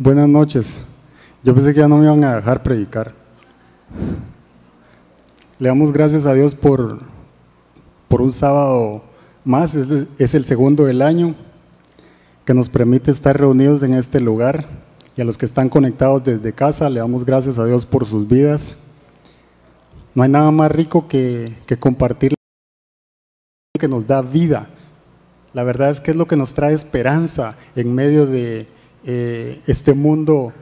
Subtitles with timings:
[0.00, 0.82] Buenas noches.
[1.42, 3.12] Yo pensé que ya no me iban a dejar predicar.
[5.58, 7.00] Le damos gracias a Dios por,
[8.06, 9.02] por un sábado
[9.44, 11.34] más, es, el segundo del año,
[12.44, 14.66] que nos permite estar reunidos en este lugar.
[15.16, 18.28] Y a los que están conectados desde casa, le damos gracias a Dios por sus
[18.28, 18.76] vidas.
[20.14, 22.34] No hay nada más rico que, que compartir
[23.76, 24.68] que nos da vida.
[25.54, 29.94] La verdad es que es lo que nos trae esperanza en medio de eh, este
[29.94, 30.52] mundo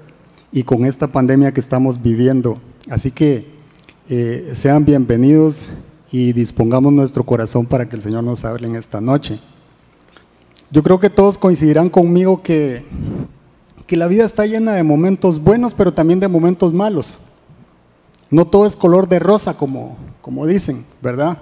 [0.53, 2.59] y con esta pandemia que estamos viviendo.
[2.91, 3.47] Así que
[4.09, 5.71] eh, sean bienvenidos
[6.13, 9.41] y dispongamos nuestro corazón para que el Señor nos hable en esta noche.
[10.71, 12.85] Yo creo que todos coincidirán conmigo que,
[13.87, 17.19] que la vida está llena de momentos buenos, pero también de momentos malos.
[18.31, 21.39] No todo es color de rosa, como, como dicen, ¿verdad?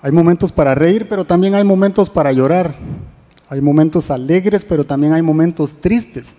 [0.00, 2.76] Hay momentos para reír, pero también hay momentos para llorar.
[3.48, 6.34] Hay momentos alegres, pero también hay momentos tristes.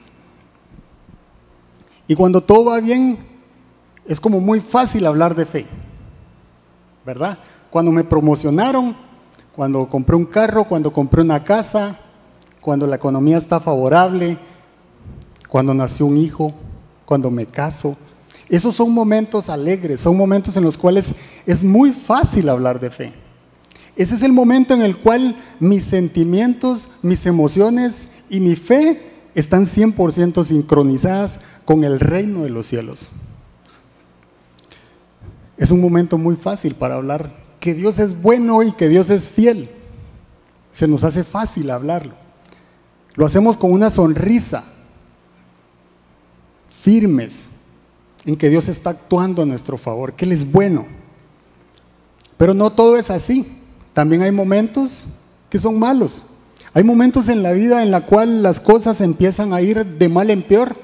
[2.08, 3.18] Y cuando todo va bien,
[4.06, 5.66] es como muy fácil hablar de fe.
[7.06, 7.40] ¿Verdad?
[7.70, 8.96] Cuando me promocionaron,
[9.56, 11.98] cuando compré un carro, cuando compré una casa,
[12.62, 14.38] cuando la economía está favorable,
[15.48, 16.54] cuando nació un hijo,
[17.06, 17.98] cuando me caso.
[18.48, 21.14] Esos son momentos alegres, son momentos en los cuales
[21.46, 23.14] es muy fácil hablar de fe.
[24.00, 29.02] Ese es el momento en el cual mis sentimientos, mis emociones y mi fe
[29.36, 33.10] están 100% sincronizadas con el reino de los cielos.
[35.58, 39.28] Es un momento muy fácil para hablar que Dios es bueno y que Dios es
[39.28, 39.70] fiel.
[40.72, 42.14] Se nos hace fácil hablarlo.
[43.16, 44.64] Lo hacemos con una sonrisa,
[46.70, 47.48] firmes,
[48.26, 50.88] en que Dios está actuando a nuestro favor, que Él es bueno.
[52.38, 53.59] Pero no todo es así.
[54.00, 55.04] También hay momentos
[55.50, 56.24] que son malos.
[56.74, 60.30] Hay momentos en la vida en la cual las cosas empiezan a ir de mal
[60.30, 60.78] en peor.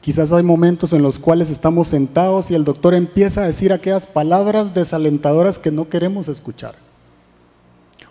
[0.00, 4.06] Quizás hay momentos en los cuales estamos sentados y el doctor empieza a decir aquellas
[4.06, 6.76] palabras desalentadoras que no queremos escuchar.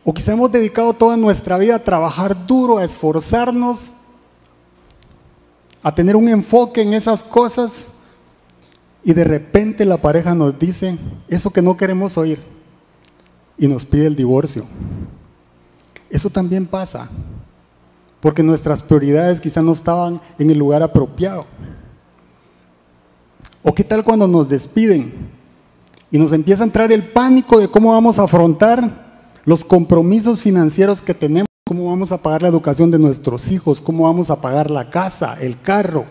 [0.03, 3.91] O quizás hemos dedicado toda nuestra vida a trabajar duro, a esforzarnos,
[5.81, 7.85] a tener un enfoque en esas cosas
[9.05, 10.97] y de repente la pareja nos dice
[11.29, 12.51] eso que no queremos oír
[13.57, 14.65] y nos pide el divorcio.
[16.09, 17.09] Eso también pasa,
[18.19, 21.45] porque nuestras prioridades quizás no estaban en el lugar apropiado.
[23.63, 25.13] ¿O qué tal cuando nos despiden
[26.11, 29.03] y nos empieza a entrar el pánico de cómo vamos a afrontar
[29.45, 34.03] los compromisos financieros que tenemos, cómo vamos a pagar la educación de nuestros hijos, cómo
[34.03, 36.05] vamos a pagar la casa, el carro?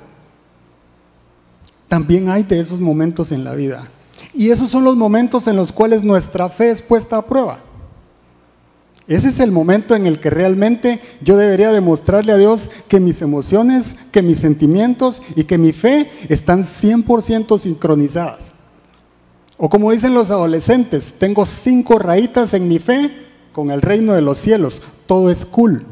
[1.88, 3.88] También hay de esos momentos en la vida.
[4.34, 7.60] Y esos son los momentos en los cuales nuestra fe es puesta a prueba.
[9.08, 13.20] Ese es el momento en el que realmente yo debería demostrarle a Dios que mis
[13.20, 18.52] emociones, que mis sentimientos y que mi fe están 100% sincronizadas.
[19.58, 23.10] O como dicen los adolescentes, tengo cinco rayitas en mi fe
[23.52, 24.80] con el reino de los cielos.
[25.06, 25.84] Todo es cool.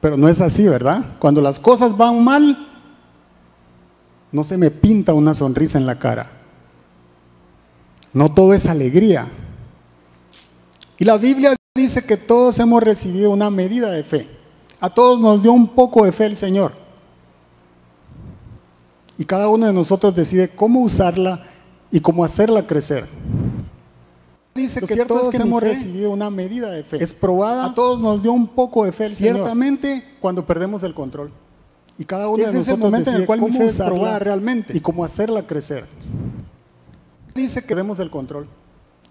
[0.00, 1.16] Pero no es así, ¿verdad?
[1.18, 2.66] Cuando las cosas van mal,
[4.30, 6.37] no se me pinta una sonrisa en la cara.
[8.12, 9.28] No todo es alegría.
[10.98, 14.28] Y la Biblia dice que todos hemos recibido una medida de fe.
[14.80, 16.72] A todos nos dio un poco de fe el Señor.
[19.16, 21.44] Y cada uno de nosotros decide cómo usarla
[21.90, 23.06] y cómo hacerla crecer.
[24.54, 27.02] Dice que todos hemos recibido una medida de fe.
[27.02, 27.66] Es probada.
[27.66, 31.30] A todos nos dio un poco de fe el Ciertamente cuando perdemos el control.
[31.96, 35.04] Y cada uno de nosotros es momento en el cual es probada realmente y cómo
[35.04, 35.84] hacerla crecer
[37.38, 38.46] dice que demos el control.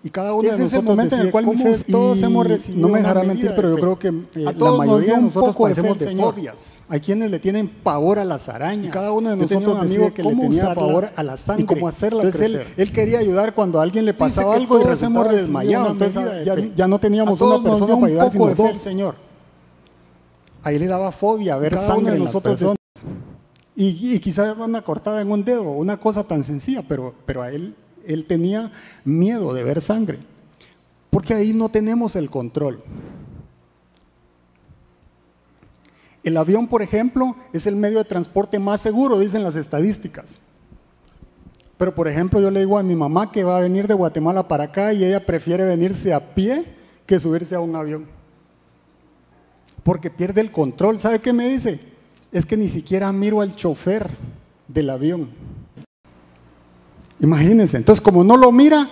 [0.04, 1.46] Y cada uno de nosotros es momento en el cual
[1.90, 2.88] todos hemos recibido.
[2.88, 6.16] No me dejará mentir, pero yo creo que eh, la mayoría de nosotros padecemos de,
[6.16, 6.78] fobias.
[6.88, 8.86] Hay quienes le tienen pavor a las arañas.
[8.86, 11.64] Y cada uno de nosotros amigo que le tenía pavor a la sangre.
[11.64, 12.68] Y cómo hacerla crecer.
[12.78, 15.92] Él, quería ayudar cuando a alguien le pasaba algo y resultaba desmayado.
[15.92, 18.78] Entonces ya, ya, no teníamos una persona para ayudar, sino dos.
[18.78, 19.16] Señor.
[20.64, 22.64] Ahí le daba fobia ver sangre en nosotros.
[23.76, 27.52] Y, y quizás una cortada en un dedo, una cosa tan sencilla, pero, pero a
[27.52, 27.76] él
[28.08, 28.72] él tenía
[29.06, 30.20] miedo de ver sangre,
[31.10, 32.82] porque ahí no tenemos el control.
[36.24, 40.40] El avión, por ejemplo, es el medio de transporte más seguro, dicen las estadísticas.
[41.78, 44.48] Pero, por ejemplo, yo le digo a mi mamá que va a venir de Guatemala
[44.48, 46.66] para acá y ella prefiere venirse a pie
[47.06, 48.06] que subirse a un avión.
[49.84, 51.00] Porque pierde el control.
[51.00, 51.80] ¿Sabe qué me dice?
[52.32, 54.10] Es que ni siquiera miro al chofer
[54.68, 55.30] del avión.
[57.20, 58.88] Imagínense, entonces como no lo mira,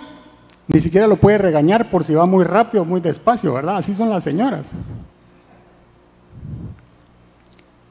[0.68, 3.76] ni siquiera lo puede regañar por si va muy rápido o muy despacio, ¿verdad?
[3.76, 4.68] Así son las señoras.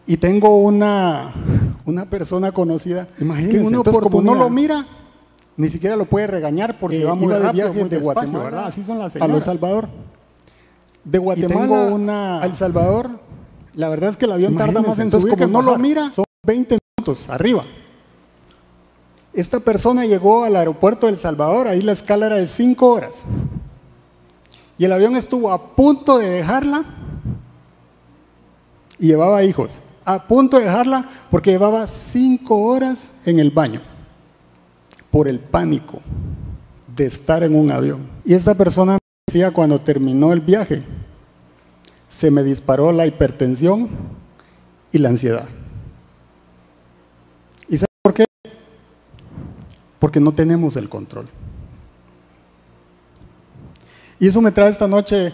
[0.07, 1.33] Y tengo una,
[1.85, 4.85] una persona conocida Imagínense, que entonces, como no lo mira,
[5.57, 7.89] ni siquiera lo puede regañar por si Eh, va muy iba de rápido, viaje muy
[7.89, 8.67] de despacio, Guatemala ¿verdad?
[8.67, 9.35] Así son las a señoras.
[9.35, 9.87] Los Salvador.
[11.05, 12.41] De Y Guatemala tengo una...
[12.41, 13.09] a El Salvador,
[13.73, 15.71] la verdad es que el avión tarda Imagínense, más en entonces, subir como que no
[15.71, 17.63] lo mira, son 20 minutos arriba.
[19.35, 23.19] Esta persona llegó al aeropuerto de El Salvador, ahí la escala era de 5 horas.
[24.77, 26.85] Y el avión estuvo a punto de dejarla
[28.97, 29.77] y llevaba hijos.
[30.05, 33.81] A punto de dejarla porque llevaba 5 horas en el baño
[35.11, 35.99] por el pánico
[36.95, 38.07] de estar en un avión.
[38.23, 40.83] Y esta persona me decía cuando terminó el viaje,
[42.07, 43.89] se me disparó la hipertensión
[44.93, 45.49] y la ansiedad.
[50.05, 51.25] Porque no tenemos el control.
[54.19, 55.33] Y eso me trae esta noche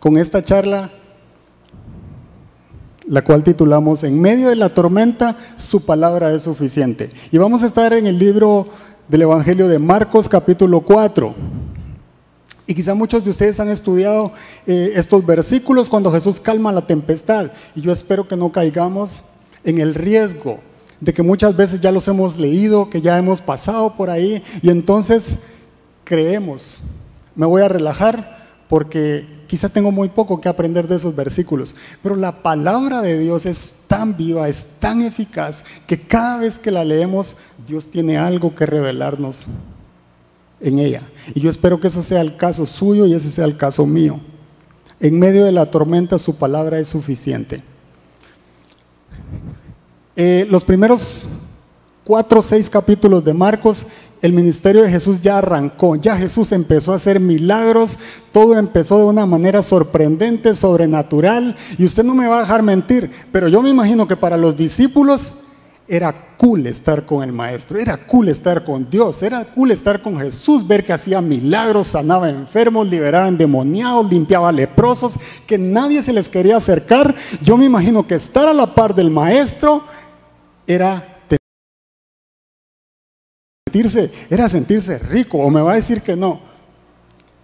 [0.00, 0.90] con esta charla,
[3.06, 7.10] la cual titulamos En medio de la tormenta, su palabra es suficiente.
[7.30, 8.66] Y vamos a estar en el libro
[9.06, 11.32] del Evangelio de Marcos capítulo 4.
[12.66, 14.32] Y quizá muchos de ustedes han estudiado
[14.66, 17.52] eh, estos versículos cuando Jesús calma la tempestad.
[17.76, 19.20] Y yo espero que no caigamos
[19.62, 20.58] en el riesgo
[21.00, 24.70] de que muchas veces ya los hemos leído, que ya hemos pasado por ahí y
[24.70, 25.38] entonces
[26.04, 26.78] creemos,
[27.34, 28.38] me voy a relajar
[28.68, 31.74] porque quizá tengo muy poco que aprender de esos versículos.
[32.02, 36.70] Pero la palabra de Dios es tan viva, es tan eficaz, que cada vez que
[36.70, 37.34] la leemos,
[37.66, 39.46] Dios tiene algo que revelarnos
[40.60, 41.02] en ella.
[41.34, 44.20] Y yo espero que eso sea el caso suyo y ese sea el caso mío.
[45.00, 47.62] En medio de la tormenta su palabra es suficiente.
[50.22, 51.24] Eh, los primeros
[52.04, 53.86] cuatro o seis capítulos de Marcos,
[54.20, 57.96] el ministerio de Jesús ya arrancó, ya Jesús empezó a hacer milagros,
[58.30, 63.10] todo empezó de una manera sorprendente, sobrenatural, y usted no me va a dejar mentir,
[63.32, 65.28] pero yo me imagino que para los discípulos
[65.88, 70.18] era cool estar con el maestro, era cool estar con Dios, era cool estar con
[70.18, 76.28] Jesús, ver que hacía milagros, sanaba enfermos, liberaba endemoniados, limpiaba leprosos, que nadie se les
[76.28, 77.16] quería acercar.
[77.40, 79.82] Yo me imagino que estar a la par del maestro
[80.74, 81.18] era
[83.66, 86.40] sentirse, era sentirse rico, o me va a decir que no.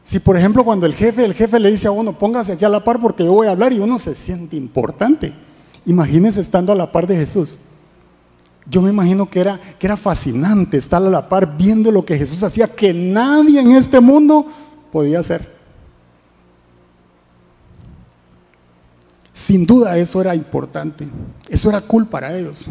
[0.05, 2.69] Si por ejemplo cuando el jefe, el jefe le dice a uno, póngase aquí a
[2.69, 5.33] la par porque yo voy a hablar y uno se siente importante.
[5.85, 7.59] Imagínese estando a la par de Jesús.
[8.69, 12.17] Yo me imagino que era, que era fascinante estar a la par viendo lo que
[12.17, 14.47] Jesús hacía, que nadie en este mundo
[14.93, 15.57] podía hacer.
[19.33, 21.07] Sin duda eso era importante,
[21.49, 22.67] eso era cool para ellos.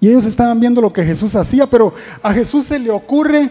[0.00, 1.92] Y ellos estaban viendo lo que Jesús hacía, pero
[2.22, 3.50] a Jesús se le ocurre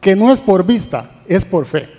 [0.00, 1.90] que no es por vista, es por fe.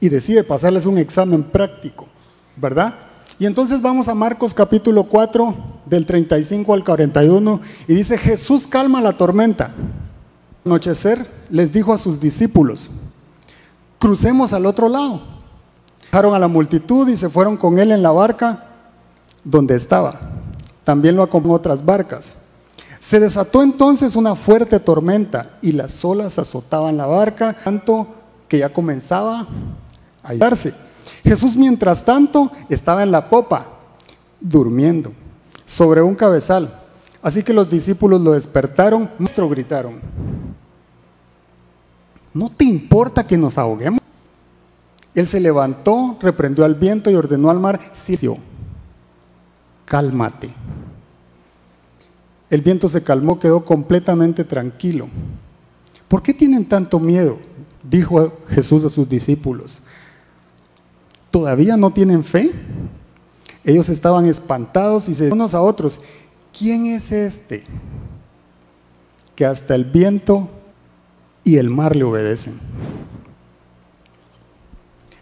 [0.00, 2.08] Y decide pasarles un examen práctico,
[2.56, 2.94] ¿verdad?
[3.38, 9.02] Y entonces vamos a Marcos capítulo 4, del 35 al 41, y dice, Jesús calma
[9.02, 9.74] la tormenta.
[10.64, 12.88] Anochecer les dijo a sus discípulos,
[13.98, 15.20] crucemos al otro lado.
[16.00, 18.66] Dejaron a la multitud y se fueron con él en la barca
[19.44, 20.39] donde estaba.
[20.90, 22.32] También lo acompañó otras barcas.
[22.98, 28.08] Se desató entonces una fuerte tormenta y las olas azotaban la barca, tanto
[28.48, 29.46] que ya comenzaba
[30.20, 30.74] a darse.
[31.22, 33.68] Jesús, mientras tanto, estaba en la popa,
[34.40, 35.12] durmiendo,
[35.64, 36.68] sobre un cabezal.
[37.22, 40.00] Así que los discípulos lo despertaron, maestro, gritaron.
[42.34, 44.00] ¿No te importa que nos ahoguemos?
[45.14, 48.38] Él se levantó, reprendió al viento y ordenó al mar, silencio,
[49.84, 50.50] cálmate.
[52.50, 55.08] El viento se calmó, quedó completamente tranquilo.
[56.08, 57.38] ¿Por qué tienen tanto miedo?
[57.88, 59.78] Dijo Jesús a sus discípulos.
[61.30, 62.50] ¿Todavía no tienen fe?
[63.64, 66.00] Ellos estaban espantados y se decían unos a otros,
[66.56, 67.64] ¿quién es este
[69.36, 70.48] que hasta el viento
[71.44, 72.54] y el mar le obedecen?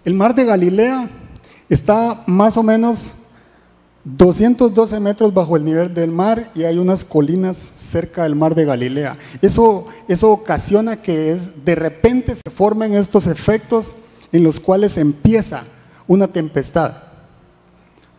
[0.04, 1.11] El mar de Galilea
[1.68, 3.12] está más o menos
[4.17, 8.65] 212 metros bajo el nivel del mar y hay unas colinas cerca del mar de
[8.65, 9.19] Galilea.
[9.43, 13.95] Eso, eso ocasiona que de repente se formen estos efectos
[14.33, 15.65] en los cuales empieza
[16.07, 16.93] una tempestad.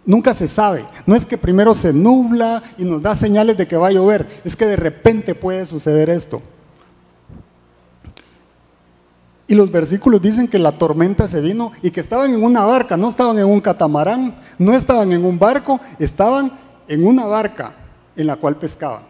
[0.05, 0.86] Nunca se sabe.
[1.08, 4.27] No es que primero se nubla y nos da señales de que va a llover.
[4.43, 6.41] Es que de repente puede suceder esto.
[9.49, 12.95] Y los versículos dicen que la tormenta se vino y que estaban en una barca,
[12.95, 16.51] no estaban en un catamarán, no estaban en un barco, estaban
[16.87, 17.73] en una barca
[18.15, 19.01] en la cual pescaban.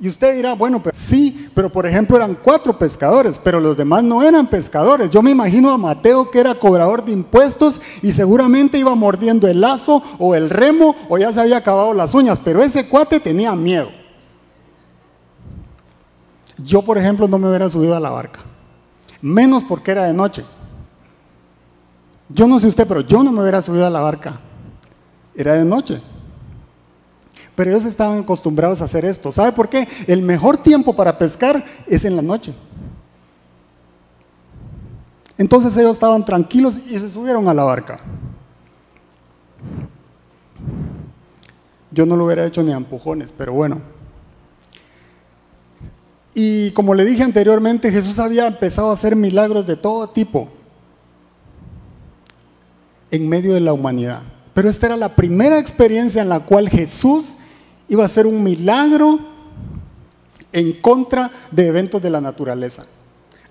[0.00, 4.02] Y usted dirá, bueno, pues sí, pero por ejemplo eran cuatro pescadores, pero los demás
[4.02, 5.08] no eran pescadores.
[5.08, 9.60] Yo me imagino a Mateo que era cobrador de impuestos y seguramente iba mordiendo el
[9.60, 13.54] lazo o el remo o ya se había acabado las uñas, pero ese cuate tenía
[13.54, 13.97] miedo.
[16.58, 18.40] Yo, por ejemplo, no me hubiera subido a la barca,
[19.22, 20.44] menos porque era de noche.
[22.28, 24.40] Yo no sé usted, pero yo no me hubiera subido a la barca.
[25.34, 26.00] Era de noche.
[27.54, 29.32] Pero ellos estaban acostumbrados a hacer esto.
[29.32, 29.88] ¿Sabe por qué?
[30.06, 32.54] El mejor tiempo para pescar es en la noche.
[35.38, 38.00] Entonces ellos estaban tranquilos y se subieron a la barca.
[41.90, 43.80] Yo no lo hubiera hecho ni a empujones, pero bueno.
[46.40, 50.48] Y como le dije anteriormente, Jesús había empezado a hacer milagros de todo tipo
[53.10, 54.22] en medio de la humanidad.
[54.54, 57.32] Pero esta era la primera experiencia en la cual Jesús
[57.88, 59.18] iba a ser un milagro
[60.52, 62.86] en contra de eventos de la naturaleza.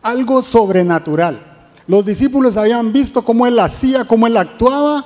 [0.01, 1.41] Algo sobrenatural.
[1.87, 5.05] Los discípulos habían visto cómo él hacía, cómo él actuaba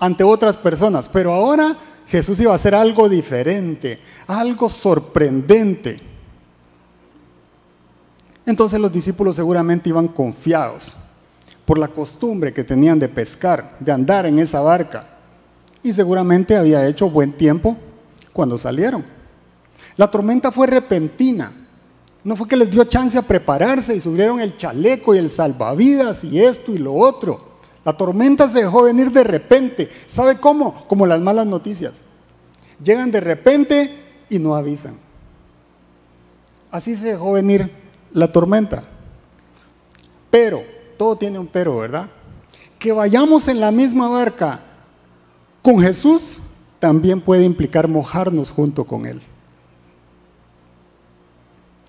[0.00, 1.76] ante otras personas, pero ahora
[2.08, 6.09] Jesús iba a hacer algo diferente, algo sorprendente.
[8.50, 10.94] Entonces los discípulos seguramente iban confiados
[11.64, 15.06] por la costumbre que tenían de pescar, de andar en esa barca.
[15.84, 17.76] Y seguramente había hecho buen tiempo
[18.32, 19.04] cuando salieron.
[19.96, 21.52] La tormenta fue repentina.
[22.24, 26.24] No fue que les dio chance a prepararse y subieron el chaleco y el salvavidas
[26.24, 27.50] y esto y lo otro.
[27.84, 29.88] La tormenta se dejó venir de repente.
[30.06, 30.88] ¿Sabe cómo?
[30.88, 31.92] Como las malas noticias.
[32.82, 33.96] Llegan de repente
[34.28, 34.96] y no avisan.
[36.72, 37.79] Así se dejó venir
[38.12, 38.84] la tormenta.
[40.30, 40.62] Pero,
[40.96, 42.08] todo tiene un pero, ¿verdad?
[42.78, 44.60] Que vayamos en la misma barca
[45.62, 46.38] con Jesús
[46.78, 49.20] también puede implicar mojarnos junto con Él.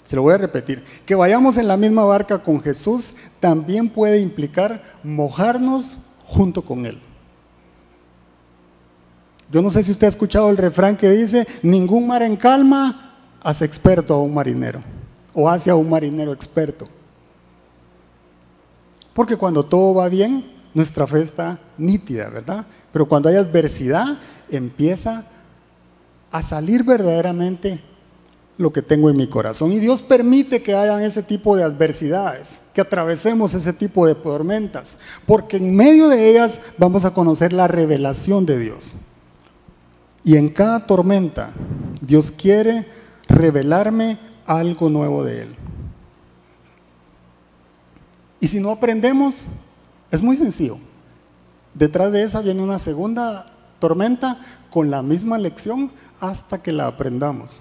[0.03, 0.83] Se lo voy a repetir.
[1.05, 6.99] Que vayamos en la misma barca con Jesús también puede implicar mojarnos junto con Él.
[9.49, 13.15] Yo no sé si usted ha escuchado el refrán que dice, ningún mar en calma
[13.43, 14.81] hace experto a un marinero
[15.33, 16.85] o hace a un marinero experto.
[19.13, 22.65] Porque cuando todo va bien, nuestra fe está nítida, ¿verdad?
[22.93, 24.17] Pero cuando hay adversidad,
[24.50, 25.25] empieza
[26.31, 27.81] a salir verdaderamente
[28.57, 29.71] lo que tengo en mi corazón.
[29.71, 34.95] Y Dios permite que hayan ese tipo de adversidades, que atravesemos ese tipo de tormentas,
[35.25, 38.91] porque en medio de ellas vamos a conocer la revelación de Dios.
[40.23, 41.51] Y en cada tormenta
[42.01, 42.85] Dios quiere
[43.27, 45.55] revelarme algo nuevo de Él.
[48.39, 49.43] Y si no aprendemos,
[50.10, 50.77] es muy sencillo.
[51.74, 57.57] Detrás de esa viene una segunda tormenta con la misma lección hasta que la aprendamos.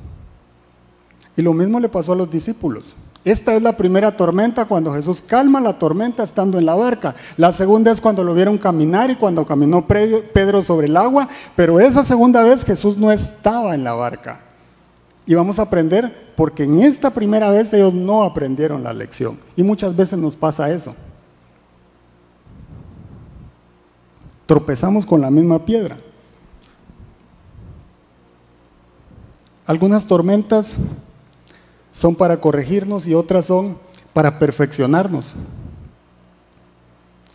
[1.37, 2.95] Y lo mismo le pasó a los discípulos.
[3.23, 7.15] Esta es la primera tormenta cuando Jesús calma la tormenta estando en la barca.
[7.37, 11.29] La segunda es cuando lo vieron caminar y cuando caminó Pedro sobre el agua.
[11.55, 14.41] Pero esa segunda vez Jesús no estaba en la barca.
[15.27, 19.39] Y vamos a aprender porque en esta primera vez ellos no aprendieron la lección.
[19.57, 20.95] Y muchas veces nos pasa eso.
[24.47, 25.99] Tropezamos con la misma piedra.
[29.67, 30.77] Algunas tormentas
[31.93, 33.77] son para corregirnos y otras son
[34.15, 35.35] para perfeccionarnos.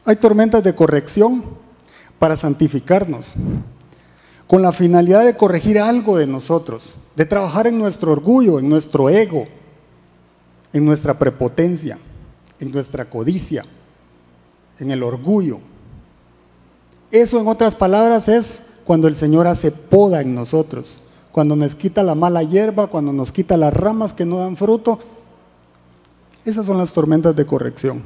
[0.03, 1.43] Hay tormentas de corrección
[2.17, 3.35] para santificarnos,
[4.47, 9.09] con la finalidad de corregir algo de nosotros, de trabajar en nuestro orgullo, en nuestro
[9.09, 9.47] ego,
[10.73, 11.97] en nuestra prepotencia,
[12.59, 13.63] en nuestra codicia,
[14.79, 15.59] en el orgullo.
[17.11, 20.99] Eso en otras palabras es cuando el Señor hace poda en nosotros
[21.35, 24.99] cuando nos quita la mala hierba, cuando nos quita las ramas que no dan fruto.
[26.45, 28.01] Esas son las tormentas de corrección.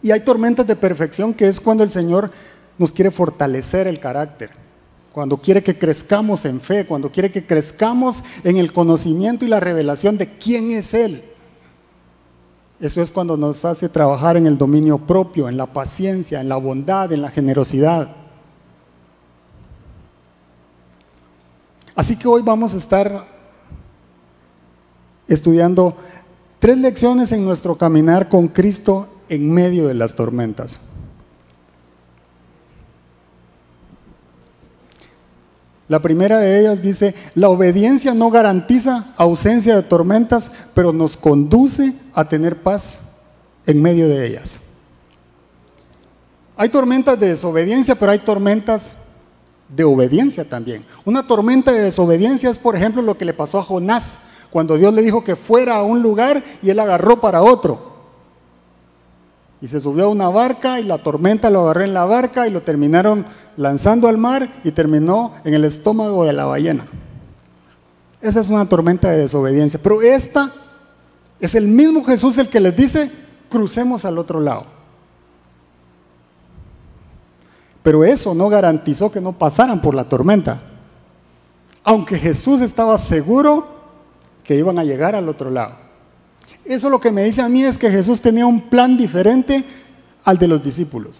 [0.00, 2.30] Y hay tormentas de perfección que es cuando el Señor
[2.78, 4.50] nos quiere fortalecer el carácter,
[5.14, 9.60] cuando quiere que crezcamos en fe, cuando quiere que crezcamos en el conocimiento y la
[9.60, 11.22] revelación de quién es Él.
[12.80, 16.56] Eso es cuando nos hace trabajar en el dominio propio, en la paciencia, en la
[16.56, 18.10] bondad, en la generosidad.
[21.94, 23.24] Así que hoy vamos a estar
[25.28, 25.96] estudiando
[26.58, 30.80] tres lecciones en nuestro caminar con Cristo en medio de las tormentas.
[35.88, 41.92] La primera de ellas dice, la obediencia no garantiza ausencia de tormentas, pero nos conduce
[42.14, 43.00] a tener paz
[43.66, 44.54] en medio de ellas.
[46.56, 48.92] Hay tormentas de desobediencia, pero hay tormentas
[49.68, 50.86] de obediencia también.
[51.04, 54.94] Una tormenta de desobediencia es, por ejemplo, lo que le pasó a Jonás cuando Dios
[54.94, 57.93] le dijo que fuera a un lugar y él agarró para otro.
[59.64, 62.50] Y se subió a una barca y la tormenta lo agarró en la barca y
[62.50, 63.24] lo terminaron
[63.56, 66.86] lanzando al mar y terminó en el estómago de la ballena.
[68.20, 69.80] Esa es una tormenta de desobediencia.
[69.82, 70.52] Pero esta
[71.40, 73.10] es el mismo Jesús el que les dice,
[73.48, 74.66] crucemos al otro lado.
[77.82, 80.60] Pero eso no garantizó que no pasaran por la tormenta.
[81.84, 83.66] Aunque Jesús estaba seguro
[84.42, 85.83] que iban a llegar al otro lado.
[86.64, 89.64] Eso lo que me dice a mí es que Jesús tenía un plan diferente
[90.24, 91.16] al de los discípulos.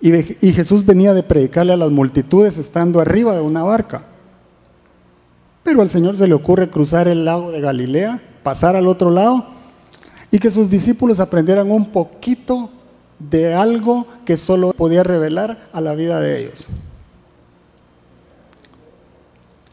[0.00, 4.02] Y, Jesús venía de predicarle a las multitudes estando arriba de una barca.
[5.64, 9.46] Pero al Señor se le ocurre cruzar el lago de Galilea, pasar al otro lado
[10.30, 12.70] y que sus discípulos aprendieran un poquito
[13.18, 16.68] de algo que solo podía revelar a la vida de ellos.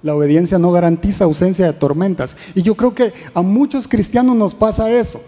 [0.06, 2.38] La obediencia no garantiza ausencia de tormentas.
[2.54, 5.20] Y yo creo que a muchos cristianos nos pasa eso.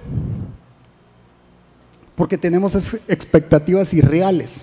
[2.15, 2.75] Porque tenemos
[3.09, 4.61] expectativas irreales.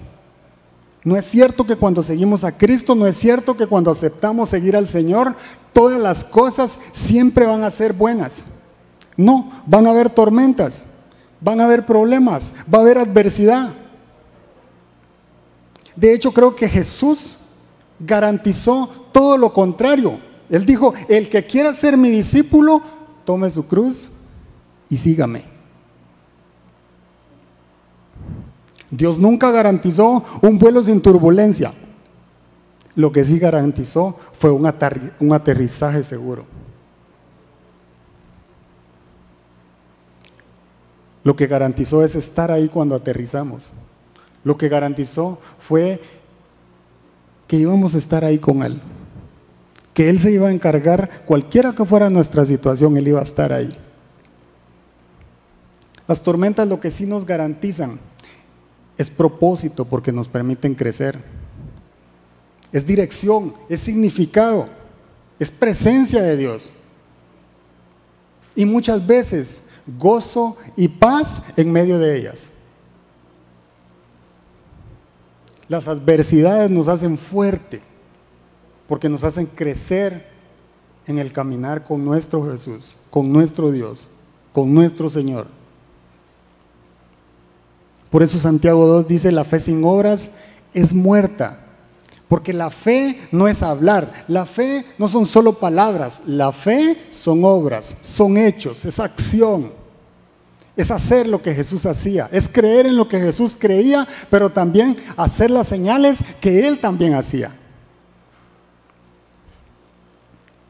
[1.03, 4.77] No es cierto que cuando seguimos a Cristo, no es cierto que cuando aceptamos seguir
[4.77, 5.35] al Señor,
[5.73, 8.43] todas las cosas siempre van a ser buenas.
[9.17, 10.85] No, van a haber tormentas,
[11.41, 13.71] van a haber problemas, va a haber adversidad.
[15.97, 17.39] De hecho, creo que Jesús
[17.99, 20.19] garantizó todo lo contrario.
[20.51, 22.83] Él dijo, el que quiera ser mi discípulo,
[23.25, 24.09] tome su cruz
[24.89, 25.45] y sígame.
[28.91, 31.73] Dios nunca garantizó un vuelo sin turbulencia.
[32.97, 36.45] Lo que sí garantizó fue un, aterrizaje seguro.
[41.23, 43.65] Lo que garantizó es estar ahí cuando aterrizamos.
[44.43, 46.01] Lo que garantizó fue
[47.47, 48.81] que íbamos a estar ahí con Él.
[49.95, 53.53] Que Él se iba a encargar, cualquiera que fuera nuestra situación, Él iba a estar
[53.53, 53.75] ahí.
[56.07, 57.99] Las tormentas lo que sí nos garantizan
[58.99, 61.19] es propósito porque nos permiten crecer.
[62.73, 64.69] Es dirección, es significado,
[65.39, 66.73] es presencia de Dios.
[68.55, 69.63] Y muchas veces
[69.99, 72.49] gozo y paz en medio de ellas.
[75.69, 77.81] Las adversidades nos hacen fuerte
[78.89, 80.29] porque nos hacen crecer
[81.07, 84.09] en el caminar con nuestro Jesús, con nuestro Dios,
[84.53, 85.47] con nuestro Señor.
[88.11, 90.31] Por eso Santiago 2 dice, la fe sin obras
[90.73, 91.61] es muerta.
[92.29, 97.45] Porque la fe no es hablar, la fe no son solo palabras, la fe son
[97.45, 99.71] obras, son hechos, es acción.
[100.77, 104.97] Es hacer lo que Jesús hacía, es creer en lo que Jesús creía, pero también
[105.17, 107.53] hacer las señales que Él también hacía.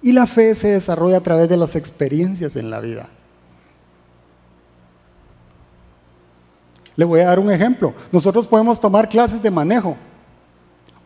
[0.05, 3.09] Y la fe se desarrolla a través de las experiencias en la vida.
[6.95, 7.95] Le voy a dar un ejemplo.
[8.13, 9.97] Nosotros podemos tomar clases de manejo,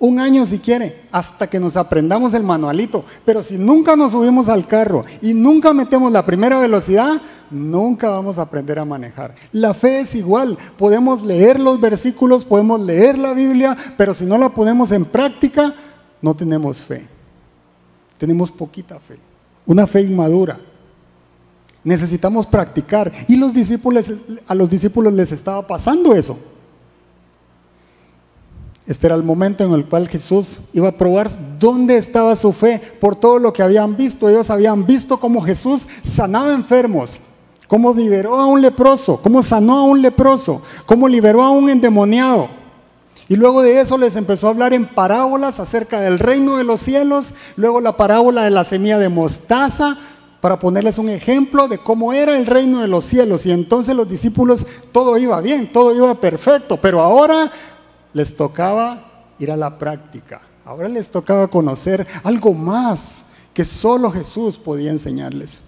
[0.01, 3.05] un año si quiere, hasta que nos aprendamos el manualito.
[3.25, 8.37] Pero si nunca nos subimos al carro y nunca metemos la primera velocidad, nunca vamos
[8.37, 9.33] a aprender a manejar.
[9.53, 10.59] La fe es igual.
[10.77, 15.73] Podemos leer los versículos, podemos leer la Biblia, pero si no la ponemos en práctica,
[16.21, 17.18] no tenemos fe.
[18.19, 19.19] Tenemos poquita fe.
[19.65, 20.61] Una fe inmadura.
[21.85, 23.13] Necesitamos practicar.
[23.29, 24.13] Y los discípulos,
[24.47, 26.37] a los discípulos les estaba pasando eso.
[28.89, 31.29] Este era el momento en el cual Jesús iba a probar
[31.59, 34.29] dónde estaba su fe por todo lo que habían visto.
[34.31, 37.21] Ellos habían visto cómo Jesús sanaba enfermos,
[37.69, 42.49] cómo liberó a un leproso, cómo sanó a un leproso, cómo liberó a un endemoniado.
[43.29, 46.81] Y luego de eso les empezó a hablar en parábolas acerca del reino de los
[46.81, 49.99] cielos, luego la parábola de la semilla de mostaza,
[50.41, 53.45] para ponerles un ejemplo de cómo era el reino de los cielos.
[53.45, 57.51] Y entonces los discípulos, todo iba bien, todo iba perfecto, pero ahora
[58.15, 60.41] les tocaba ir a la práctica.
[60.65, 65.59] Ahora les tocaba conocer algo más que solo Jesús podía enseñarles.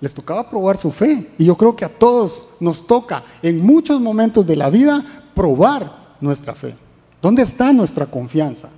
[0.00, 1.30] Les tocaba probar su fe.
[1.38, 5.90] Y yo creo que a todos nos toca en muchos momentos de la vida probar
[6.20, 6.74] nuestra fe.
[7.20, 8.68] ¿Dónde está nuestra confianza?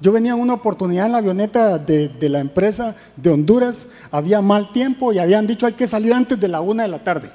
[0.00, 4.70] Yo venía en una oportunidad en la avioneta de, la empresa de Honduras, había mal
[4.72, 7.30] tiempo y habían dicho hay que salir antes de la una de la tarde.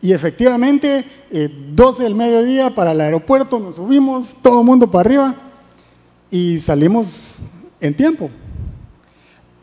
[0.00, 5.00] Y efectivamente, 12 eh, del mediodía para el aeropuerto, nos subimos, todo el mundo para
[5.00, 5.34] arriba
[6.30, 7.36] y salimos
[7.80, 8.30] en tiempo.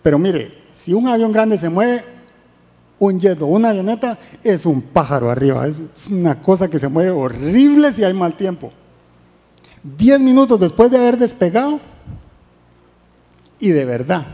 [0.01, 2.03] Pero mire, si un avión grande se mueve,
[3.01, 5.79] Un jet o una avioneta es un pájaro arriba, es
[6.11, 8.73] una cosa que se muere horrible si hay mal tiempo.
[9.81, 11.79] Diez minutos después de haber despegado,
[13.57, 14.25] y de verdad,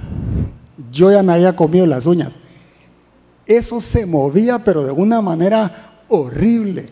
[0.92, 2.38] yo ya me había comido las uñas.
[3.46, 6.90] Eso se movía, pero de una manera horrible.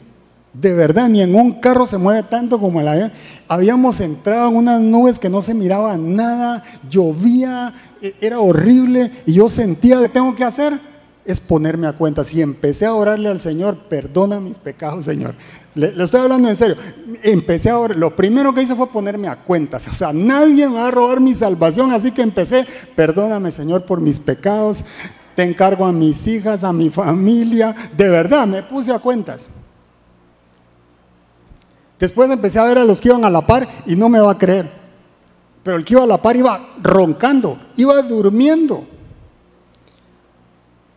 [0.54, 3.12] De verdad, ni en un carro se mueve tanto como el avión.
[3.48, 9.34] Habíamos entrado en unas nubes que no se miraba nada, llovía, e, era horrible y
[9.34, 10.80] yo sentía que tengo que hacer
[11.26, 12.24] es ponerme a cuenta.
[12.24, 15.36] Si empecé a orarle al Señor, perdona mis pecados, Señor.
[15.76, 16.76] Le, estoy hablando en serio.
[17.24, 19.88] Empecé a orar, lo primero que hice fue ponerme a cuentas.
[19.88, 24.02] O sea, nadie me va a robar mi salvación, así que empecé, perdóname, Señor, por
[24.02, 24.84] mis pecados.
[25.36, 27.76] Te encargo a mis hijas, a mi familia.
[27.98, 29.48] De verdad, me puse a cuentas.
[32.04, 34.32] Después empecé a ver a los que iban a la par y no me va
[34.32, 34.70] a creer.
[35.64, 38.84] Pero el que iba a la par iba roncando, iba durmiendo.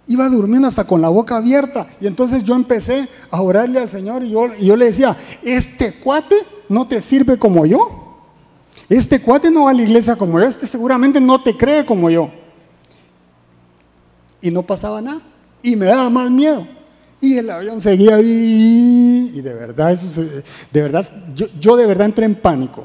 [0.09, 1.87] Iba durmiendo hasta con la boca abierta.
[2.01, 5.95] Y entonces yo empecé a orarle al Señor y yo, y yo le decía, este
[5.95, 6.35] cuate
[6.69, 8.16] no te sirve como yo.
[8.88, 10.45] Este cuate no va a la iglesia como yo.
[10.45, 12.33] Este seguramente no te cree como yo.
[14.40, 15.21] Y no pasaba nada.
[15.62, 16.66] Y me daba más miedo.
[17.20, 18.20] Y el avión seguía.
[18.20, 20.22] Y de verdad, eso
[20.72, 22.85] de verdad, yo, yo de verdad entré en pánico.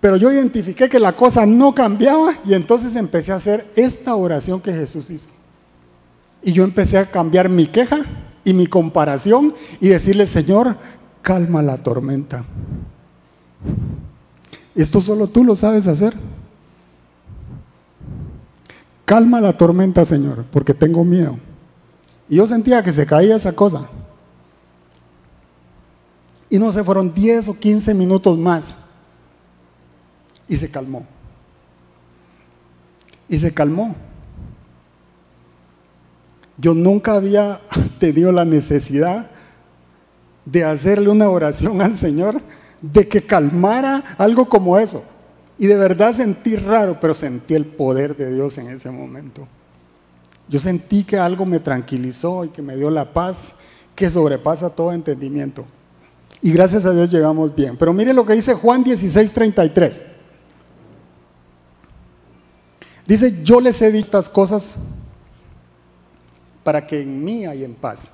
[0.00, 4.60] Pero yo identifiqué que la cosa no cambiaba y entonces empecé a hacer esta oración
[4.60, 5.28] que Jesús hizo.
[6.42, 8.04] Y yo empecé a cambiar mi queja
[8.44, 10.76] y mi comparación y decirle, Señor,
[11.22, 12.44] calma la tormenta.
[14.74, 16.14] Esto solo tú lo sabes hacer.
[19.04, 21.38] Calma la tormenta, Señor, porque tengo miedo.
[22.28, 23.88] Y yo sentía que se caía esa cosa.
[26.48, 28.76] Y no se fueron 10 o 15 minutos más.
[30.48, 31.06] Y se calmó.
[33.28, 33.94] Y se calmó.
[36.58, 37.60] Yo nunca había
[37.98, 39.30] tenido la necesidad
[40.44, 42.40] de hacerle una oración al Señor,
[42.80, 45.02] de que calmara algo como eso.
[45.58, 49.48] Y de verdad sentí raro, pero sentí el poder de Dios en ese momento.
[50.48, 53.54] Yo sentí que algo me tranquilizó y que me dio la paz
[53.94, 55.64] que sobrepasa todo entendimiento.
[56.40, 57.76] Y gracias a Dios llegamos bien.
[57.76, 60.04] Pero mire lo que dice Juan 16, 33.
[63.06, 64.74] Dice, yo les he dicho estas cosas
[66.62, 68.10] para que en mí hay en paz.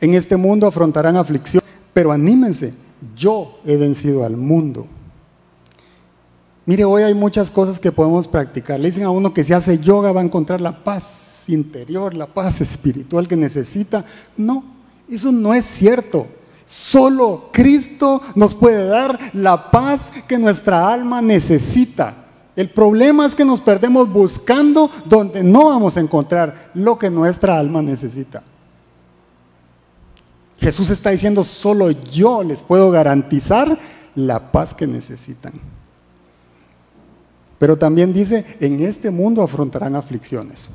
[0.00, 2.74] En este mundo afrontarán aflicción, pero anímense,
[3.14, 4.86] yo he vencido al mundo.
[6.66, 8.80] Mire, hoy hay muchas cosas que podemos practicar.
[8.80, 12.26] Le dicen a uno que si hace yoga va a encontrar la paz interior, la
[12.26, 14.04] paz espiritual que necesita.
[14.36, 14.64] No,
[15.08, 16.26] eso no es cierto.
[16.64, 22.14] Solo Cristo nos puede dar la paz que nuestra alma necesita.
[22.56, 27.58] El problema es que nos perdemos buscando donde no vamos a encontrar lo que nuestra
[27.58, 28.42] alma necesita.
[30.58, 33.76] Jesús está diciendo, solo yo les puedo garantizar
[34.14, 35.52] la paz que necesitan.
[37.58, 40.68] Pero también dice, en este mundo afrontarán aflicciones.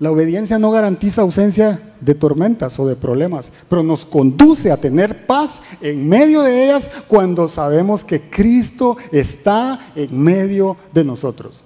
[0.00, 5.26] La obediencia no garantiza ausencia de tormentas o de problemas, pero nos conduce a tener
[5.26, 11.60] paz en medio de ellas cuando sabemos que Cristo está en medio de nosotros.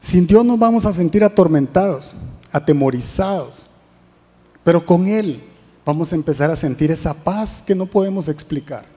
[0.00, 2.12] Sin Dios nos vamos a sentir atormentados,
[2.52, 3.64] atemorizados,
[4.62, 5.42] pero con Él
[5.82, 8.93] vamos a empezar a sentir esa paz que no podemos explicar.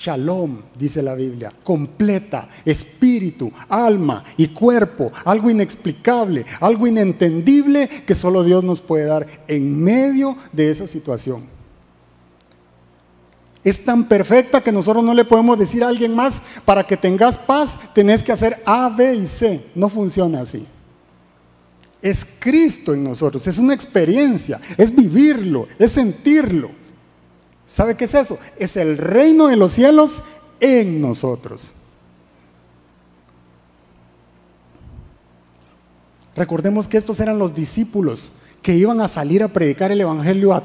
[0.00, 8.42] Shalom, dice la Biblia, completa, espíritu, alma y cuerpo, algo inexplicable, algo inentendible que solo
[8.42, 11.44] Dios nos puede dar en medio de esa situación.
[13.62, 17.38] Es tan perfecta que nosotros no le podemos decir a alguien más, para que tengas
[17.38, 19.64] paz, tenés que hacer A, B y C.
[19.74, 20.66] No funciona así.
[22.02, 26.83] Es Cristo en nosotros, es una experiencia, es vivirlo, es sentirlo.
[27.66, 28.38] ¿Sabe qué es eso?
[28.58, 30.20] Es el reino de los cielos
[30.60, 31.70] en nosotros.
[36.36, 40.62] Recordemos que estos eran los discípulos que iban a salir a predicar el Evangelio a,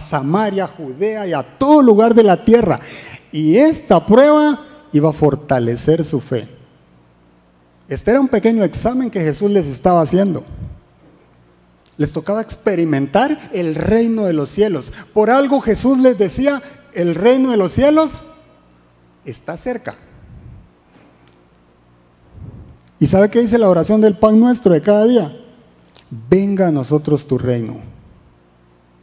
[0.00, 2.80] Samaria, a Judea y a todo lugar de la tierra.
[3.30, 6.48] Y esta prueba iba a fortalecer su fe.
[7.88, 10.44] Este era un pequeño examen que Jesús les estaba haciendo.
[11.98, 14.92] Les tocaba experimentar el reino de los cielos.
[15.12, 18.22] Por algo Jesús les decía, el reino de los cielos
[19.24, 19.96] está cerca.
[22.98, 25.36] ¿Y sabe qué dice la oración del pan nuestro de cada día?
[26.30, 27.80] Venga a nosotros tu reino.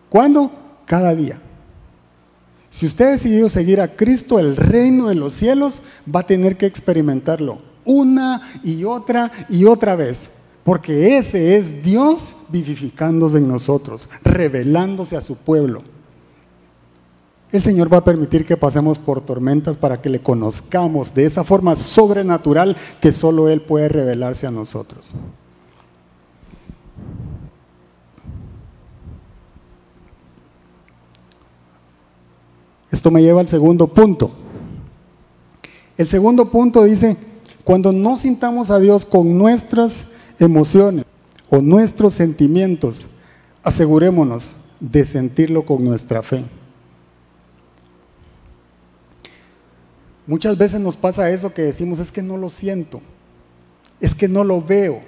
[0.10, 0.52] ¿Cuándo?
[0.86, 1.40] Cada día.
[2.72, 5.82] Si usted ha decidido seguir a Cristo, el reino de los cielos
[6.14, 10.30] va a tener que experimentarlo una y otra y otra vez.
[10.70, 15.82] Porque ese es Dios vivificándose en nosotros, revelándose a su pueblo.
[17.52, 21.44] El Señor va a permitir que pasemos por tormentas para que le conozcamos de esa
[21.44, 25.08] forma sobrenatural que solo Él puede revelarse a nosotros.
[32.92, 34.30] Esto me lleva al segundo punto.
[35.98, 37.18] El segundo punto dice,
[37.64, 41.06] cuando no sintamos a Dios con nuestras emociones
[41.50, 43.08] o nuestros sentimientos,
[43.64, 46.46] asegurémonos de sentirlo con nuestra fe.
[50.26, 53.02] Muchas veces nos pasa eso que decimos, es que no lo siento,
[54.00, 55.02] es que no lo veo.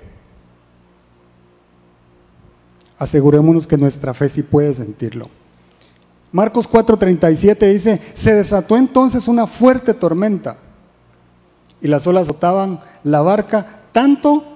[2.98, 5.30] Asegurémonos que nuestra fe sí puede sentirlo.
[6.32, 10.58] Marcos 4:37 dice, se desató entonces una fuerte tormenta
[11.82, 14.51] y las olas azotaban la barca tanto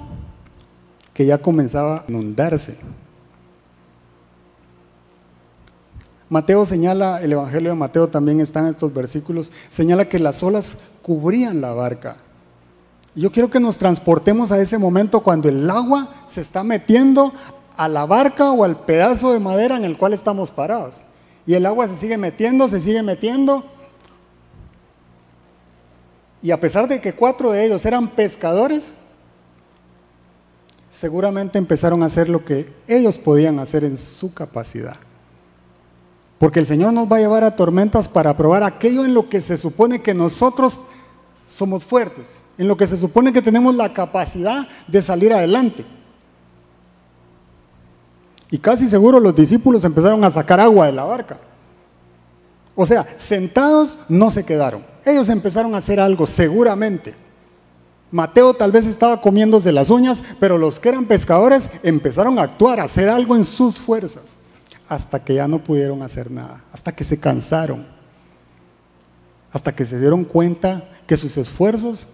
[1.15, 2.75] que ya comenzaba a inundarse.
[6.27, 10.77] Mateo señala, el Evangelio de Mateo también está en estos versículos, señala que las olas
[11.01, 12.17] cubrían la barca.
[13.15, 17.31] Y yo quiero que nos transportemos a ese momento cuando el agua se está metiendo
[17.77, 21.01] a la barca o al pedazo de madera en el cual estamos parados.
[21.47, 23.63] Y el agua se sigue metiendo, se sigue metiendo.
[26.41, 28.91] Y a pesar de que cuatro de ellos eran pescadores,
[30.89, 34.95] seguramente empezaron a hacer lo que ellos podían hacer en su capacidad.
[36.37, 39.41] Porque el Señor nos va a llevar a tormentas para probar aquello en lo que
[39.41, 40.79] se supone que nosotros
[41.45, 45.85] somos fuertes, en lo que se supone que tenemos la capacidad de salir adelante.
[48.51, 51.37] Y casi seguro los discípulos empezaron a sacar agua de la barca.
[52.75, 54.85] O sea, sentados no se quedaron.
[55.05, 57.15] Ellos empezaron a hacer algo, seguramente.
[58.11, 62.79] Mateo tal vez estaba comiéndose las uñas, pero los que eran pescadores empezaron a actuar,
[62.79, 64.37] a hacer algo en sus fuerzas
[64.87, 67.85] hasta que ya no pudieron hacer nada, hasta que se cansaron,
[69.51, 72.07] hasta que se dieron cuenta que sus esfuerzos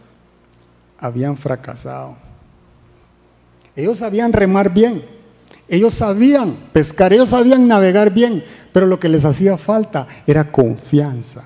[0.97, 2.15] habían fracasado.
[3.75, 5.03] Ellos sabían remar bien,
[5.67, 11.43] ellos sabían pescar, ellos sabían navegar bien, pero lo que les hacía falta era confianza.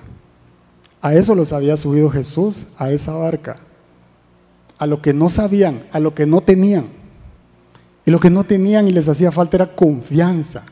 [1.00, 3.56] A eso los había subido Jesús, a esa barca,
[4.78, 6.86] a lo que no sabían, a lo que no tenían.
[8.04, 10.64] Y lo que no tenían y les hacía falta era confianza.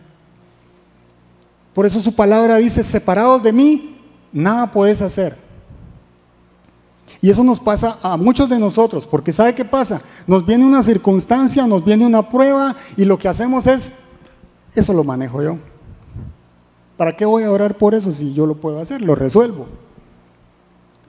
[1.75, 3.99] Por eso su palabra dice, separados de mí,
[4.33, 5.37] nada puedes hacer.
[7.21, 10.03] Y eso nos pasa a muchos de nosotros, porque ¿sabe qué pasa?
[10.27, 13.93] Nos viene una circunstancia, nos viene una prueba y lo que hacemos es,
[14.75, 15.57] eso lo manejo yo.
[16.97, 19.01] ¿Para qué voy a orar por eso si yo lo puedo hacer?
[19.01, 19.67] Lo resuelvo.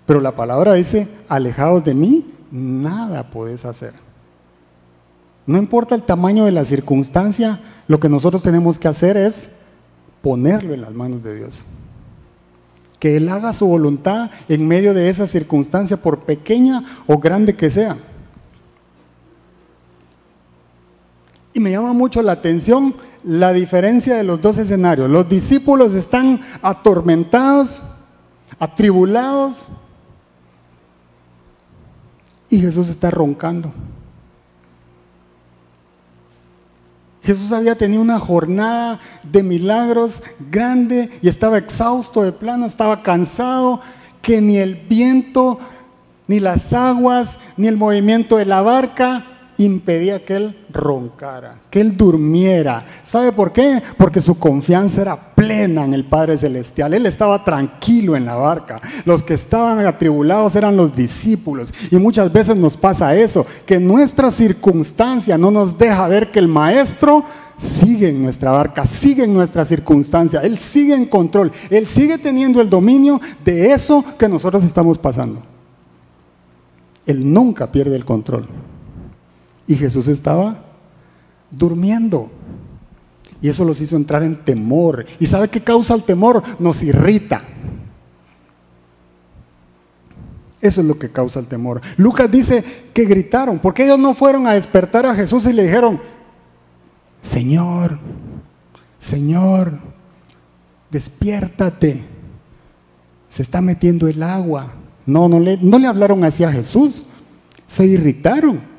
[0.06, 2.26] Pero la palabra dice, alejados de mí,
[2.56, 3.94] nada puedes hacer.
[5.46, 9.58] No importa el tamaño de la circunstancia, lo que nosotros tenemos que hacer es
[10.22, 11.62] ponerlo en las manos de Dios.
[12.98, 17.70] Que Él haga su voluntad en medio de esa circunstancia, por pequeña o grande que
[17.70, 17.98] sea.
[21.54, 25.10] Y me llama mucho la atención la diferencia de los dos escenarios.
[25.10, 27.82] Los discípulos están atormentados,
[28.60, 29.66] atribulados,
[32.56, 33.74] y Jesús está roncando.
[37.22, 43.82] Jesús había tenido una jornada de milagros grande y estaba exhausto de plano, estaba cansado,
[44.22, 45.60] que ni el viento,
[46.28, 51.96] ni las aguas, ni el movimiento de la barca impedía que él roncara, que él
[51.96, 52.86] durmiera.
[53.04, 53.82] ¿Sabe por qué?
[53.98, 56.94] Porque su confianza era plena en el Padre Celestial.
[56.94, 58.82] Él estaba tranquilo en la barca.
[59.06, 61.74] Los que estaban atribulados eran los discípulos.
[61.92, 66.48] Y muchas veces nos pasa eso, que nuestra circunstancia no nos deja ver que el
[66.48, 67.24] Maestro
[67.58, 70.42] sigue en nuestra barca, sigue en nuestra circunstancia.
[70.42, 71.52] Él sigue en control.
[71.70, 75.42] Él sigue teniendo el dominio de eso que nosotros estamos pasando.
[77.06, 78.48] Él nunca pierde el control.
[79.68, 80.64] Y Jesús estaba
[81.52, 82.32] durmiendo.
[83.42, 85.06] Y eso los hizo entrar en temor.
[85.20, 86.42] ¿Y sabe qué causa el temor?
[86.60, 87.42] Nos irrita.
[90.62, 91.82] Eso es lo que causa el temor.
[91.98, 96.00] Lucas dice que gritaron, porque ellos no fueron a despertar a Jesús y le dijeron,
[97.22, 98.00] Señor,
[99.00, 99.74] Señor,
[100.90, 102.04] despiértate,
[103.30, 104.74] se está metiendo el agua.
[105.06, 107.04] No, no le, no le hablaron así a Jesús,
[107.68, 108.75] se irritaron.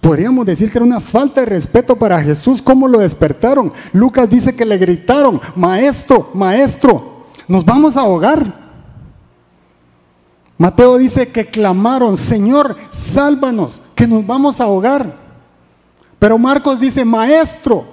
[0.00, 3.72] Podríamos decir que era una falta de respeto para Jesús, cómo lo despertaron.
[3.92, 8.64] Lucas dice que le gritaron, maestro, maestro, nos vamos a ahogar.
[10.56, 15.18] Mateo dice que clamaron, Señor, sálvanos, que nos vamos a ahogar.
[16.18, 17.84] Pero Marcos dice, Maestro,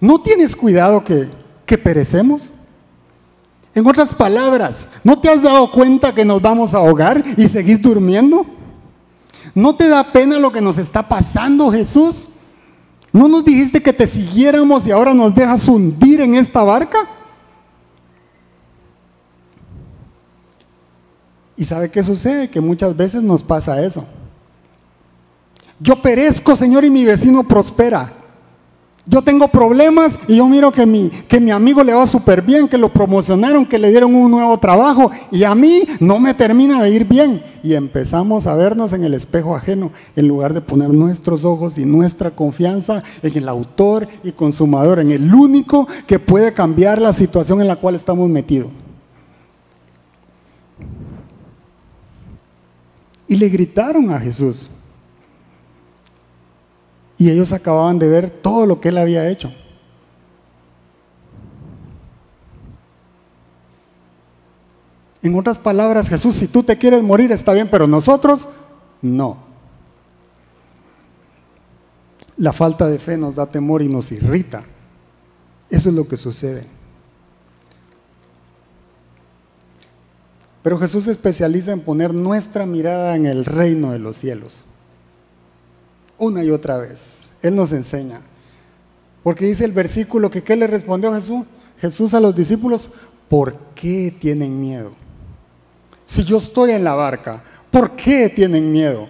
[0.00, 1.28] ¿no tienes cuidado que,
[1.64, 2.48] que perecemos?
[3.74, 7.80] En otras palabras, ¿no te has dado cuenta que nos vamos a ahogar y seguir
[7.80, 8.46] durmiendo?
[9.56, 12.26] ¿No te da pena lo que nos está pasando, Jesús?
[13.10, 17.08] ¿No nos dijiste que te siguiéramos y ahora nos dejas hundir en esta barca?
[21.56, 22.50] ¿Y sabe qué sucede?
[22.50, 24.04] Que muchas veces nos pasa eso.
[25.80, 28.12] Yo perezco, Señor, y mi vecino prospera.
[29.08, 32.66] Yo tengo problemas y yo miro que mi, que mi amigo le va súper bien,
[32.66, 36.82] que lo promocionaron, que le dieron un nuevo trabajo y a mí no me termina
[36.82, 37.40] de ir bien.
[37.62, 41.84] Y empezamos a vernos en el espejo ajeno en lugar de poner nuestros ojos y
[41.84, 47.60] nuestra confianza en el autor y consumador, en el único que puede cambiar la situación
[47.60, 48.72] en la cual estamos metidos.
[53.28, 54.68] Y le gritaron a Jesús.
[57.18, 59.52] Y ellos acababan de ver todo lo que él había hecho.
[65.22, 68.46] En otras palabras, Jesús, si tú te quieres morir está bien, pero nosotros
[69.02, 69.38] no.
[72.36, 74.64] La falta de fe nos da temor y nos irrita.
[75.70, 76.66] Eso es lo que sucede.
[80.62, 84.66] Pero Jesús se especializa en poner nuestra mirada en el reino de los cielos
[86.18, 87.28] una y otra vez.
[87.42, 88.20] Él nos enseña.
[89.22, 91.44] Porque dice el versículo que ¿qué le respondió Jesús?
[91.80, 92.90] Jesús a los discípulos,
[93.28, 94.92] ¿por qué tienen miedo?
[96.06, 99.08] Si yo estoy en la barca, ¿por qué tienen miedo?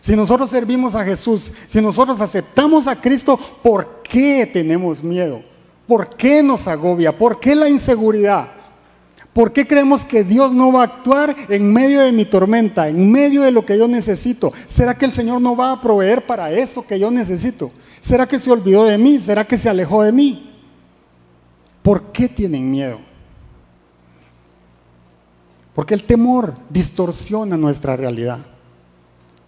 [0.00, 5.42] Si nosotros servimos a Jesús, si nosotros aceptamos a Cristo, ¿por qué tenemos miedo?
[5.86, 7.16] ¿Por qué nos agobia?
[7.16, 8.48] ¿Por qué la inseguridad?
[9.34, 13.10] ¿Por qué creemos que Dios no va a actuar en medio de mi tormenta, en
[13.10, 14.52] medio de lo que yo necesito?
[14.66, 17.72] ¿Será que el Señor no va a proveer para eso que yo necesito?
[17.98, 19.18] ¿Será que se olvidó de mí?
[19.18, 20.52] ¿Será que se alejó de mí?
[21.82, 23.00] ¿Por qué tienen miedo?
[25.74, 28.46] Porque el temor distorsiona nuestra realidad.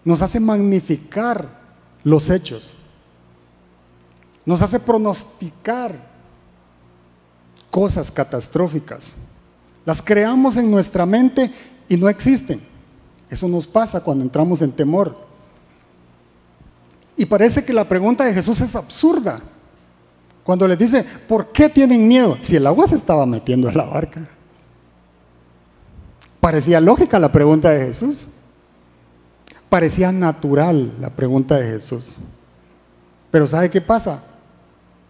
[0.03, 1.47] Nos hace magnificar
[2.03, 2.73] los hechos.
[4.45, 5.95] Nos hace pronosticar
[7.71, 9.13] cosas catastróficas.
[9.87, 11.49] Las creamos en nuestra mente
[11.87, 12.59] y no existen.
[13.29, 15.17] Eso nos pasa cuando entramos en temor.
[17.15, 19.39] Y parece que la pregunta de Jesús es absurda.
[20.43, 22.37] Cuando les dice, ¿por qué tienen miedo?
[22.41, 24.27] Si el agua se estaba metiendo en la barca.
[26.41, 28.25] Parecía lógica la pregunta de Jesús.
[29.69, 32.15] Parecía natural la pregunta de Jesús.
[33.31, 34.21] Pero ¿sabe qué pasa?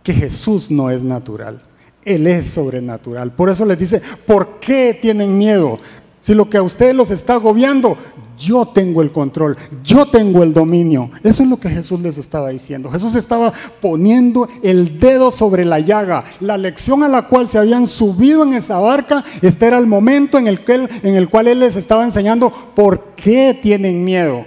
[0.04, 1.64] Que Jesús no es natural.
[2.08, 3.32] Él es sobrenatural.
[3.34, 5.78] Por eso les dice, ¿por qué tienen miedo?
[6.22, 7.98] Si lo que a ustedes los está agobiando,
[8.38, 11.10] yo tengo el control, yo tengo el dominio.
[11.24, 12.90] Eso es lo que Jesús les estaba diciendo.
[12.92, 16.24] Jesús estaba poniendo el dedo sobre la llaga.
[16.40, 20.38] La lección a la cual se habían subido en esa barca, este era el momento
[20.38, 24.46] en el, que en el cual Él les estaba enseñando por qué tienen miedo.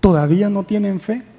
[0.00, 1.29] ¿Todavía no tienen fe?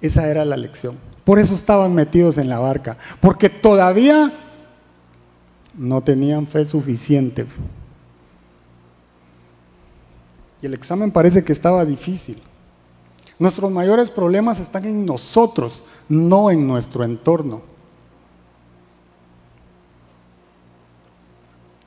[0.00, 0.96] Esa era la lección.
[1.24, 4.32] Por eso estaban metidos en la barca, porque todavía
[5.76, 7.46] no tenían fe suficiente.
[10.62, 12.38] Y el examen parece que estaba difícil.
[13.38, 17.62] Nuestros mayores problemas están en nosotros, no en nuestro entorno.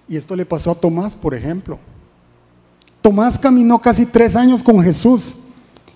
[0.08, 1.80] Y esto le pasó a Tomás, por ejemplo.
[3.02, 5.34] Tomás caminó casi tres años con Jesús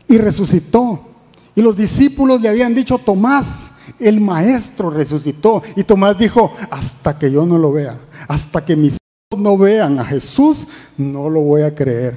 [0.07, 1.14] y resucitó.
[1.55, 5.63] Y los discípulos le habían dicho, Tomás, el maestro resucitó.
[5.75, 8.97] Y Tomás dijo, hasta que yo no lo vea, hasta que mis
[9.31, 12.15] ojos no vean a Jesús, no lo voy a creer.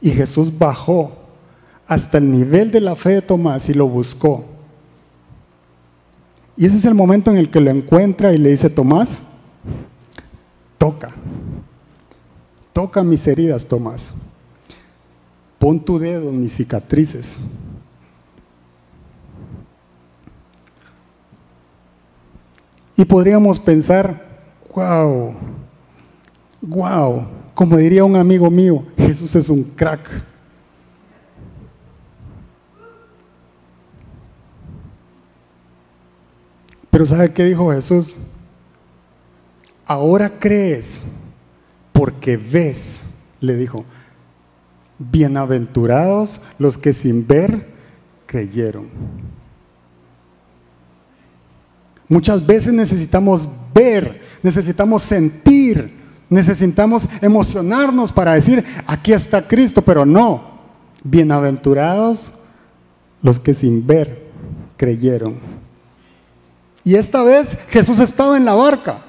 [0.00, 1.12] Y Jesús bajó
[1.86, 4.44] hasta el nivel de la fe de Tomás y lo buscó.
[6.56, 9.22] Y ese es el momento en el que lo encuentra y le dice, Tomás,
[10.78, 11.12] toca,
[12.72, 14.08] toca mis heridas, Tomás
[15.62, 17.36] pon tu dedo en mis cicatrices.
[22.96, 24.26] Y podríamos pensar,
[24.74, 25.36] wow,
[26.62, 30.10] wow, como diría un amigo mío, Jesús es un crack.
[36.90, 38.16] Pero ¿sabe qué dijo Jesús?
[39.86, 41.02] Ahora crees
[41.92, 43.84] porque ves, le dijo,
[45.10, 47.66] Bienaventurados los que sin ver
[48.26, 48.88] creyeron.
[52.08, 55.92] Muchas veces necesitamos ver, necesitamos sentir,
[56.28, 60.52] necesitamos emocionarnos para decir, aquí está Cristo, pero no.
[61.04, 62.32] Bienaventurados
[63.22, 64.30] los que sin ver
[64.76, 65.38] creyeron.
[66.84, 69.04] Y esta vez Jesús estaba en la barca.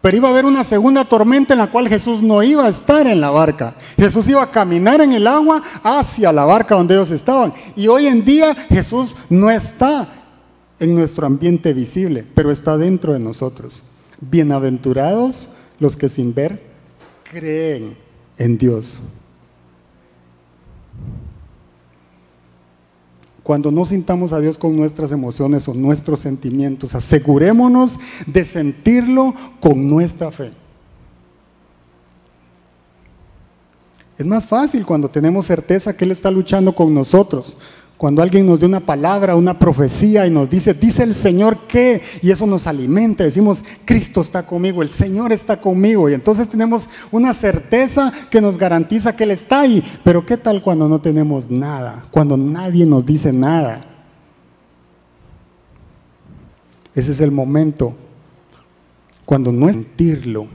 [0.00, 3.06] Pero iba a haber una segunda tormenta en la cual Jesús no iba a estar
[3.06, 3.74] en la barca.
[3.96, 7.52] Jesús iba a caminar en el agua hacia la barca donde ellos estaban.
[7.74, 10.06] Y hoy en día Jesús no está
[10.78, 13.82] en nuestro ambiente visible, pero está dentro de nosotros.
[14.20, 15.48] Bienaventurados
[15.80, 16.62] los que sin ver
[17.30, 17.96] creen
[18.36, 19.00] en Dios.
[23.48, 29.88] Cuando no sintamos a Dios con nuestras emociones o nuestros sentimientos, asegurémonos de sentirlo con
[29.88, 30.52] nuestra fe.
[34.18, 37.56] Es más fácil cuando tenemos certeza que Él está luchando con nosotros.
[37.98, 42.00] Cuando alguien nos da una palabra, una profecía y nos dice, dice el Señor que,
[42.22, 46.88] y eso nos alimenta, decimos, Cristo está conmigo, el Señor está conmigo, y entonces tenemos
[47.10, 49.82] una certeza que nos garantiza que Él está ahí.
[50.04, 52.06] Pero ¿qué tal cuando no tenemos nada?
[52.12, 53.84] Cuando nadie nos dice nada.
[56.94, 57.96] Ese es el momento
[59.24, 60.46] cuando no es sentirlo.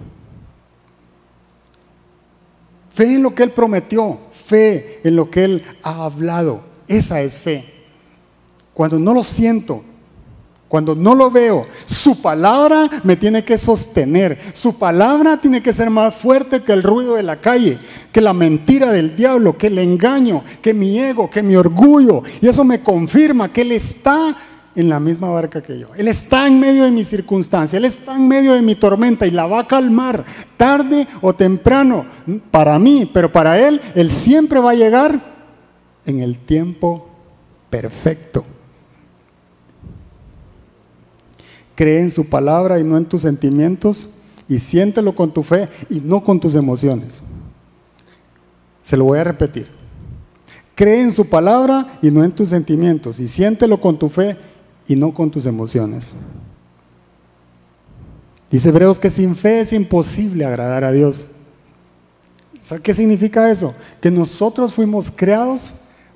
[2.93, 6.72] Fe en lo que Él prometió, fe en lo que Él ha hablado.
[6.87, 7.65] Esa es fe.
[8.73, 9.83] Cuando no lo siento,
[10.73, 14.39] cuando no lo veo, su palabra me tiene que sostener.
[14.53, 17.77] Su palabra tiene que ser más fuerte que el ruido de la calle,
[18.11, 22.23] que la mentira del diablo, que el engaño, que mi ego, que mi orgullo.
[22.41, 24.35] Y eso me confirma que Él está
[24.75, 25.89] en la misma barca que yo.
[25.95, 29.31] Él está en medio de mi circunstancia, Él está en medio de mi tormenta y
[29.31, 30.25] la va a calmar
[30.57, 32.07] tarde o temprano
[32.49, 35.32] para mí, pero para Él, Él siempre va a llegar
[36.05, 37.07] en el tiempo
[37.69, 38.43] perfecto.
[41.75, 44.09] Cree en su palabra y no en tus sentimientos
[44.47, 47.21] y siéntelo con tu fe y no con tus emociones.
[48.83, 49.67] Se lo voy a repetir.
[50.75, 54.37] Cree en su palabra y no en tus sentimientos y siéntelo con tu fe
[54.87, 56.09] y no con tus emociones.
[58.51, 61.25] Dice Hebreos que sin fe es imposible agradar a Dios.
[62.61, 63.73] ¿Sabe qué significa eso?
[63.99, 65.73] Que nosotros fuimos creados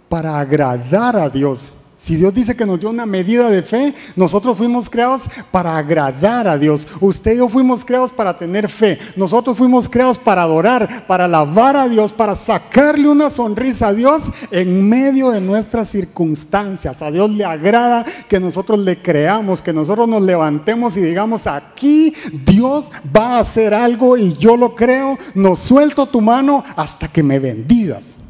[0.10, 1.74] para agradar a Dios.
[1.97, 6.47] Si Dios dice que nos dio una medida de fe, nosotros fuimos creados para agradar
[6.47, 6.88] a Dios.
[7.01, 8.99] Usted y yo fuimos creados para tener fe.
[9.16, 14.32] Nosotros fuimos creados para adorar, para alabar a Dios, para sacarle una sonrisa a Dios
[14.51, 17.01] en medio de nuestras circunstancias.
[17.01, 22.14] A Dios le agrada que nosotros le creamos, que nosotros nos levantemos y digamos, aquí
[22.45, 25.18] Dios va a hacer algo y yo lo creo.
[25.34, 28.27] No suelto tu mano hasta que me bendigas.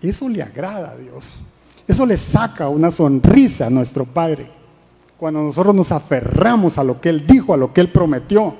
[0.00, 1.34] Eso le agrada a Dios.
[1.86, 4.50] Eso le saca una sonrisa a nuestro Padre.
[5.16, 8.56] Cuando nosotros nos aferramos a lo que Él dijo, a lo que Él prometió.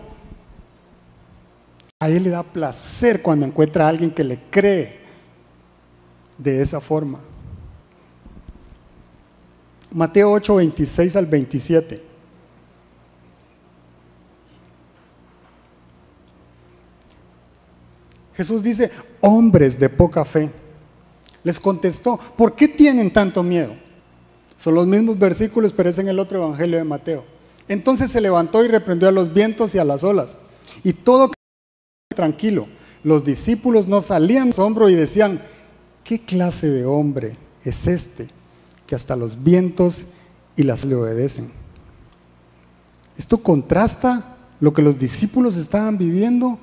[2.01, 5.01] A Él le da placer cuando encuentra a alguien que le cree
[6.39, 7.19] de esa forma.
[9.91, 12.03] Mateo 8, 26 al 27.
[18.35, 20.51] Jesús dice, hombres de poca fe.
[21.47, 23.73] Les contestó, ¿por qué tienen tanto miedo?
[24.57, 27.23] Son los mismos versículos, pero es en el otro evangelio de Mateo.
[27.69, 30.39] Entonces se levantó y reprendió a los vientos y a las olas.
[30.83, 31.31] Y todo
[32.17, 32.67] tranquilo.
[33.05, 35.41] Los discípulos no salían asombro y decían,
[36.03, 38.27] ¿qué clase de hombre es este
[38.85, 40.03] que hasta los vientos
[40.57, 41.49] y las le obedecen?
[43.17, 46.59] Esto contrasta lo que los discípulos estaban viviendo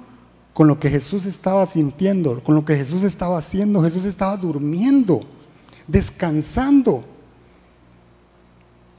[0.54, 3.82] con lo que Jesús estaba sintiendo, con lo que Jesús estaba haciendo.
[3.82, 5.22] Jesús estaba durmiendo,
[5.88, 7.04] descansando.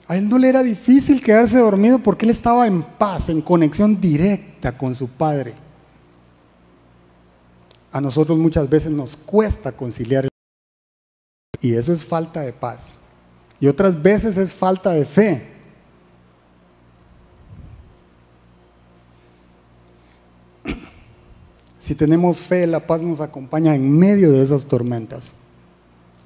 [0.07, 4.01] A él no le era difícil quedarse dormido porque él estaba en paz, en conexión
[4.01, 5.55] directa con su Padre.
[7.93, 10.29] A nosotros muchas veces nos cuesta conciliar
[11.61, 12.97] y eso es falta de paz.
[13.61, 15.54] Y otras veces es falta de fe.
[21.85, 25.33] Si tenemos fe, la paz nos acompaña en medio de esas tormentas.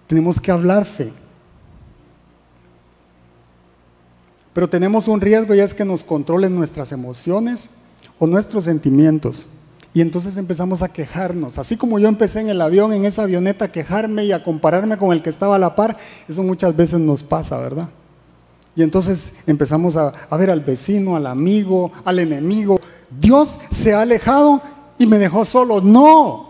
[0.07, 1.13] Tenemos que hablar fe.
[4.55, 7.71] Pero tenemos un riesgo y es que nos controlen nuestras emociones
[8.21, 9.47] o nuestros sentimientos.
[9.93, 11.59] Y entonces empezamos a quejarnos.
[11.59, 14.97] Así como yo empecé en el avión, en esa avioneta, a quejarme y a compararme
[14.97, 15.97] con el que estaba a la par,
[16.29, 17.89] eso muchas veces nos pasa, ¿verdad?
[18.77, 22.81] Y entonces empezamos a, a ver al vecino, al amigo, al enemigo.
[23.11, 24.63] Dios se ha alejado
[24.99, 25.81] y me dejó solo.
[25.81, 26.49] No,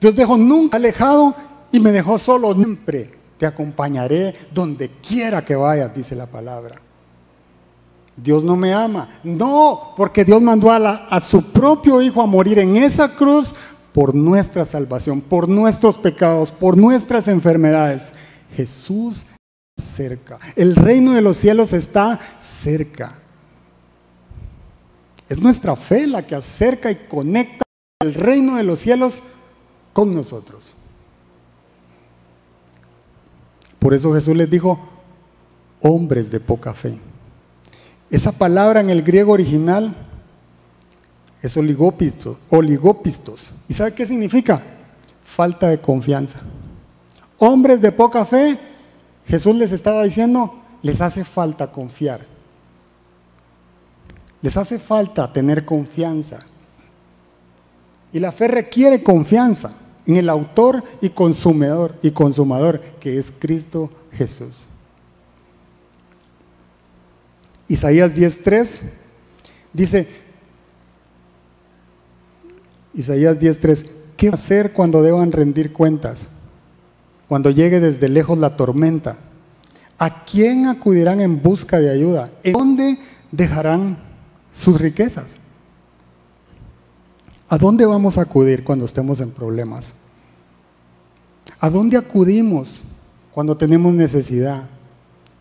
[0.00, 1.34] Dios dejó nunca alejado
[1.70, 2.54] y me dejó solo.
[2.54, 6.80] Siempre te acompañaré donde quiera que vayas, dice la palabra.
[8.16, 9.08] Dios no me ama.
[9.22, 13.54] No, porque Dios mandó a, su propio Hijo a morir en esa cruz
[13.92, 18.12] por nuestra salvación, por nuestros pecados, por nuestras enfermedades.
[18.54, 19.26] Jesús
[19.76, 20.38] cerca.
[20.54, 23.18] El reino de los cielos está cerca.
[25.28, 27.65] Es nuestra fe la que acerca y conecta
[28.00, 29.22] el reino de los cielos
[29.94, 30.72] con nosotros.
[33.78, 34.78] Por eso Jesús les dijo,
[35.80, 36.98] hombres de poca fe.
[38.10, 39.94] Esa palabra en el griego original
[41.40, 43.48] es oligópistos, oligópistos.
[43.66, 44.62] ¿Y sabe qué significa?
[45.24, 46.40] Falta de confianza.
[47.38, 48.58] Hombres de poca fe,
[49.26, 52.26] Jesús les estaba diciendo, les hace falta confiar.
[54.42, 56.44] Les hace falta tener confianza.
[58.16, 59.74] Y la fe requiere confianza
[60.06, 64.60] en el autor y consumidor y consumador que es Cristo Jesús.
[67.68, 68.80] Isaías 10:3
[69.70, 70.08] dice
[72.94, 73.84] Isaías 10:3,
[74.16, 76.24] ¿qué va a hacer cuando deban rendir cuentas?
[77.28, 79.18] Cuando llegue desde lejos la tormenta.
[79.98, 82.30] ¿A quién acudirán en busca de ayuda?
[82.42, 82.98] ¿En dónde
[83.30, 83.98] dejarán
[84.54, 85.36] sus riquezas?
[87.48, 89.92] ¿A dónde vamos a acudir cuando estemos en problemas?
[91.60, 92.78] ¿A dónde acudimos
[93.32, 94.68] cuando tenemos necesidad?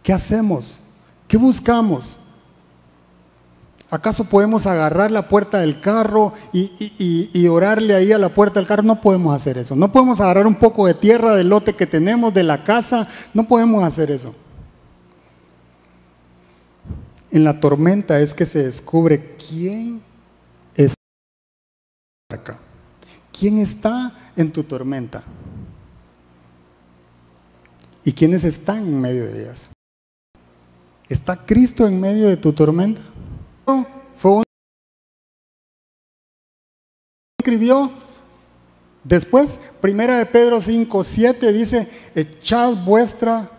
[0.04, 0.78] ¿Qué hacemos?
[1.28, 2.14] ¿Qué buscamos?
[3.90, 8.84] ¿Acaso podemos agarrar la puerta del carro y, orarle ahí a la puerta del carro?
[8.84, 9.76] No podemos hacer eso.
[9.76, 13.08] No podemos agarrar un poco de tierra del lote que tenemos, de la casa.
[13.34, 14.34] No podemos hacer eso.
[17.32, 20.02] En la tormenta es que se descubre quién
[23.32, 25.24] ¿Quién está en tu tormenta?
[28.04, 29.70] ¿Y quiénes están en medio de ellas?
[31.08, 33.02] ¿Está Cristo en medio de tu tormenta?
[34.18, 34.44] Fue un
[37.40, 37.92] escribió
[39.04, 43.50] después, primera de Pedro 5, 7 dice, echad vuestra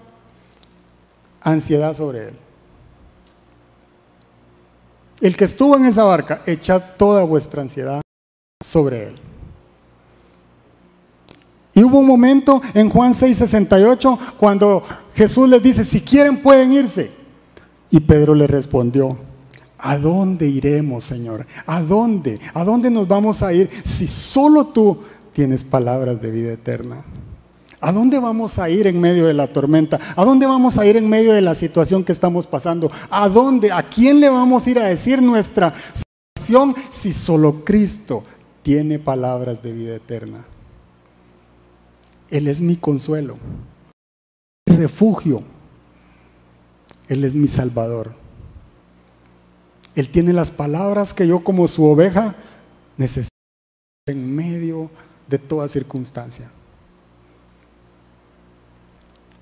[1.40, 2.34] ansiedad sobre él.
[5.20, 8.00] El que estuvo en esa barca, echad toda vuestra ansiedad
[8.64, 9.14] sobre él.
[11.74, 14.82] Y hubo un momento en Juan 6:68 cuando
[15.14, 17.10] Jesús les dice, si quieren pueden irse.
[17.90, 19.16] Y Pedro le respondió,
[19.78, 21.46] ¿a dónde iremos, Señor?
[21.66, 22.40] ¿A dónde?
[22.54, 25.02] ¿A dónde nos vamos a ir si solo tú
[25.34, 27.04] tienes palabras de vida eterna?
[27.78, 30.00] ¿A dónde vamos a ir en medio de la tormenta?
[30.16, 32.90] ¿A dónde vamos a ir en medio de la situación que estamos pasando?
[33.10, 33.70] ¿A dónde?
[33.70, 38.24] ¿A quién le vamos a ir a decir nuestra situación si solo Cristo
[38.66, 40.44] tiene palabras de vida eterna.
[42.30, 43.38] Él es mi consuelo,
[44.68, 45.44] mi refugio.
[47.06, 48.12] Él es mi salvador.
[49.94, 52.34] Él tiene las palabras que yo como su oveja
[52.96, 53.30] necesito
[54.08, 54.90] en medio
[55.28, 56.50] de toda circunstancia.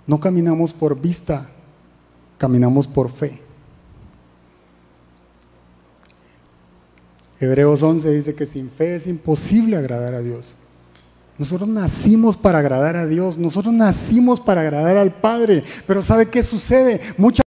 [0.06, 1.48] No caminamos por vista,
[2.36, 3.40] caminamos por fe.
[7.40, 10.54] Hebreos 11 dice que sin fe es imposible agradar a Dios.
[11.38, 16.42] Nosotros nacimos para agradar a Dios, nosotros nacimos para agradar al Padre, pero ¿sabe qué
[16.42, 17.00] sucede?
[17.18, 17.43] Mucha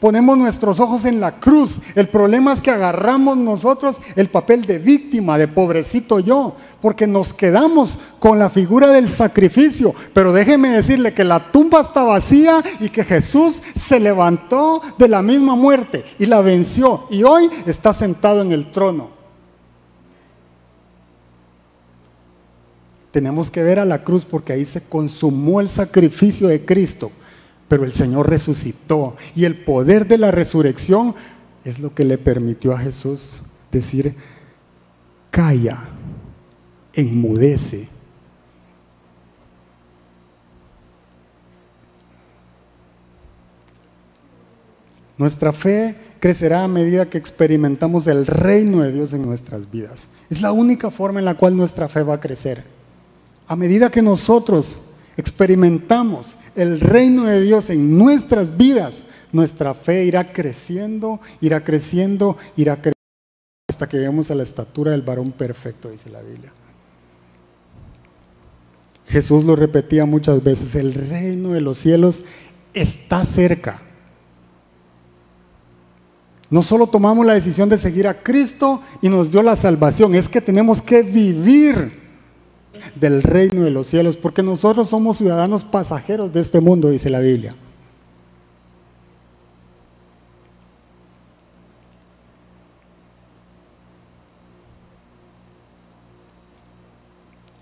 [0.00, 1.78] ponemos nuestros ojos en la cruz.
[1.94, 7.32] El problema es que agarramos nosotros el papel de víctima, de pobrecito yo, porque nos
[7.32, 9.94] quedamos con la figura del sacrificio.
[10.12, 15.22] Pero déjeme decirle que la tumba está vacía y que Jesús se levantó de la
[15.22, 19.22] misma muerte y la venció y hoy está sentado en el trono.
[23.10, 27.12] Tenemos que ver a la cruz porque ahí se consumó el sacrificio de Cristo
[27.72, 31.14] pero el Señor resucitó y el poder de la resurrección
[31.64, 33.36] es lo que le permitió a Jesús
[33.70, 34.14] decir,
[35.30, 35.78] calla,
[36.92, 37.88] enmudece.
[45.16, 50.08] Nuestra fe crecerá a medida que experimentamos el reino de Dios en nuestras vidas.
[50.28, 52.64] Es la única forma en la cual nuestra fe va a crecer.
[53.48, 54.76] A medida que nosotros
[55.16, 62.76] experimentamos el reino de Dios en nuestras vidas, nuestra fe irá creciendo, irá creciendo, irá
[62.76, 62.92] creciendo
[63.68, 66.52] hasta que lleguemos a la estatura del varón perfecto, dice la Biblia.
[69.06, 72.22] Jesús lo repetía muchas veces, el reino de los cielos
[72.74, 73.78] está cerca.
[76.50, 80.28] No solo tomamos la decisión de seguir a Cristo y nos dio la salvación, es
[80.28, 82.01] que tenemos que vivir
[82.94, 87.20] del reino de los cielos, porque nosotros somos ciudadanos pasajeros de este mundo, dice la
[87.20, 87.54] Biblia.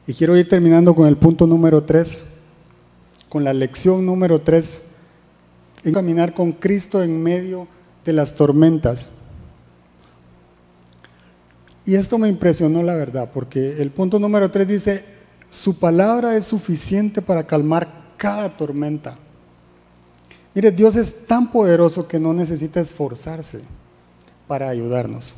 [0.06, 2.24] Y quiero ir terminando con el punto número 3,
[3.28, 4.82] con la lección número 3,
[5.84, 7.68] en caminar con Cristo en medio
[8.04, 9.08] de las tormentas.
[11.90, 15.04] Y esto me impresionó la verdad, porque el punto número 3 dice,
[15.50, 19.18] su palabra es suficiente para calmar cada tormenta.
[20.54, 23.62] Mire, Dios es tan poderoso que no necesita esforzarse
[24.46, 25.32] para ayudarnos.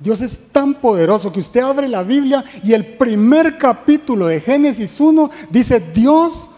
[0.00, 4.98] Dios es tan poderoso que usted abre la Biblia y el primer capítulo de Génesis
[4.98, 6.48] 1 dice, Dios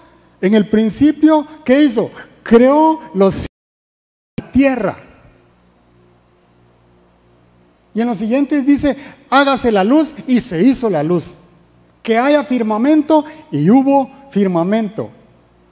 [0.41, 2.09] en el principio, ¿qué hizo?
[2.45, 5.06] Creó los cielos y la tierra.
[7.97, 8.95] Y en los siguientes dice,
[9.31, 11.33] hágase la luz y se hizo la luz.
[12.03, 15.09] Que haya firmamento y hubo firmamento.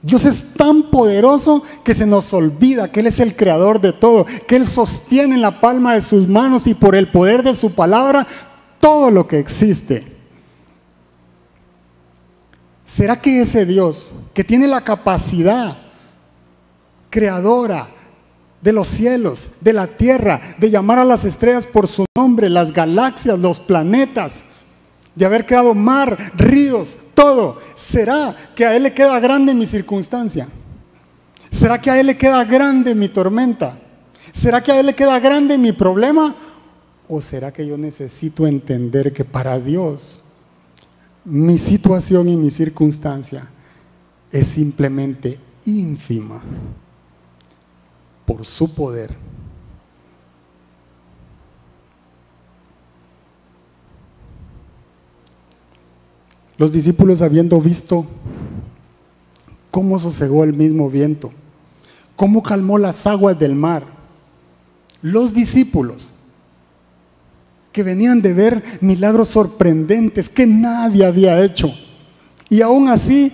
[0.01, 4.25] Dios es tan poderoso que se nos olvida que Él es el creador de todo,
[4.47, 7.75] que Él sostiene en la palma de sus manos y por el poder de su
[7.75, 8.25] palabra
[8.79, 10.17] todo lo que existe.
[12.83, 15.77] ¿Será que ese Dios que tiene la capacidad
[17.11, 17.87] creadora
[18.65, 22.73] de los cielos, de la tierra, de llamar a las estrellas por su nombre, las
[22.73, 24.45] galaxias, los planetas,
[25.13, 27.59] de haber creado mar, ríos, todo.
[27.75, 30.47] ¿Será que a Él le queda grande mi circunstancia?
[31.51, 33.77] ¿Será que a Él le queda grande mi tormenta?
[34.31, 36.35] ¿Será que a Él le queda grande mi problema?
[37.07, 40.23] ¿O será que yo necesito entender que para Dios
[41.23, 43.47] mi situación y mi circunstancia
[44.31, 46.41] es simplemente ínfima
[48.25, 49.15] por su poder?
[56.57, 58.05] Los discípulos habiendo visto
[59.71, 61.31] cómo sosegó el mismo viento,
[62.15, 63.83] cómo calmó las aguas del mar,
[65.01, 66.07] los discípulos
[67.73, 71.73] que venían de ver milagros sorprendentes que nadie había hecho.
[72.47, 73.33] Y aún así,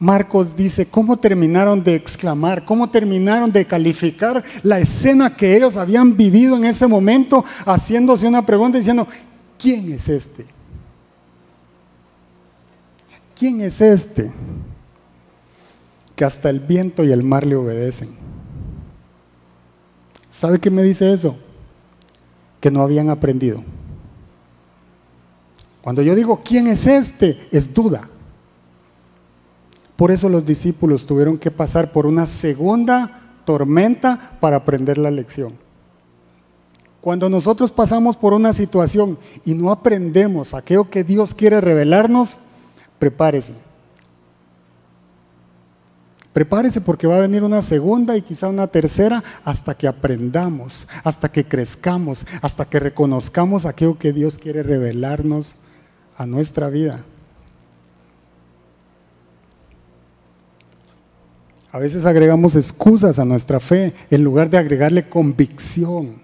[0.00, 2.64] Marcos dice, ¿cómo terminaron de exclamar?
[2.64, 8.46] ¿Cómo terminaron de calificar la escena que ellos habían vivido en ese momento, haciéndose una
[8.46, 9.08] pregunta diciendo,
[9.58, 10.46] ¿quién es este?
[13.36, 14.32] ¿Quién es este?
[16.14, 18.10] Que hasta el viento y el mar le obedecen.
[20.30, 21.36] ¿Sabe qué me dice eso?
[22.60, 23.64] Que no habían aprendido.
[25.82, 27.48] Cuando yo digo, ¿quién es este?
[27.50, 28.08] Es duda.
[29.98, 35.54] Por eso los discípulos tuvieron que pasar por una segunda tormenta para aprender la lección.
[37.00, 42.36] Cuando nosotros pasamos por una situación y no aprendemos aquello que Dios quiere revelarnos,
[43.00, 43.54] prepárese.
[46.32, 51.28] Prepárese porque va a venir una segunda y quizá una tercera hasta que aprendamos, hasta
[51.28, 55.56] que crezcamos, hasta que reconozcamos aquello que Dios quiere revelarnos
[56.16, 57.04] a nuestra vida.
[61.70, 66.20] A veces agregamos excusas a nuestra fe en lugar de agregarle convicción.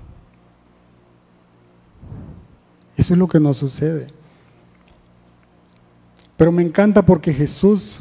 [2.97, 4.09] Eso es lo que nos sucede.
[6.36, 8.01] Pero me encanta porque Jesús,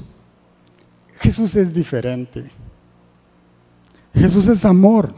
[1.20, 2.50] Jesús es diferente.
[4.14, 5.14] Jesús es amor.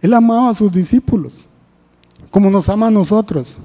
[0.00, 1.46] Él amaba a sus discípulos,
[2.30, 3.56] como nos ama a nosotros.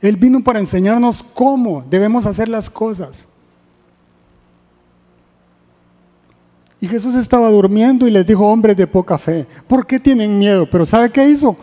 [0.00, 3.26] Él vino para enseñarnos cómo debemos hacer las cosas.
[6.80, 10.68] Y Jesús estaba durmiendo y les dijo, hombres de poca fe, ¿por qué tienen miedo?
[10.70, 11.56] Pero ¿sabe qué hizo?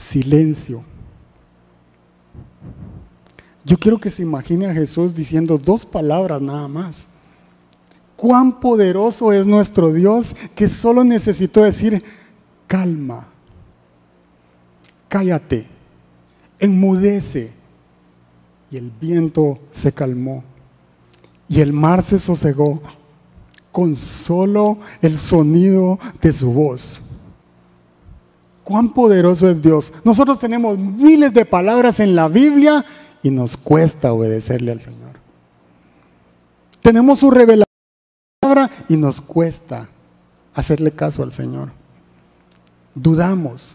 [0.00, 0.82] silencio.
[3.64, 7.06] Yo quiero que se imagine a Jesús diciendo dos palabras nada más.
[8.16, 12.02] Cuán poderoso es nuestro Dios que solo necesitó decir,
[12.66, 13.28] calma,
[15.10, 15.66] cállate,
[16.58, 17.52] enmudece.
[18.70, 20.42] Y el viento se calmó
[21.46, 22.80] y el mar se sosegó
[23.70, 27.02] con solo el sonido de su voz
[28.70, 29.92] cuán poderoso es Dios.
[30.04, 32.84] Nosotros tenemos miles de palabras en la Biblia
[33.20, 35.18] y nos cuesta obedecerle al Señor.
[36.80, 37.66] Tenemos su revelación
[38.88, 39.88] y nos cuesta
[40.54, 41.72] hacerle caso al Señor.
[42.94, 43.72] Dudamos.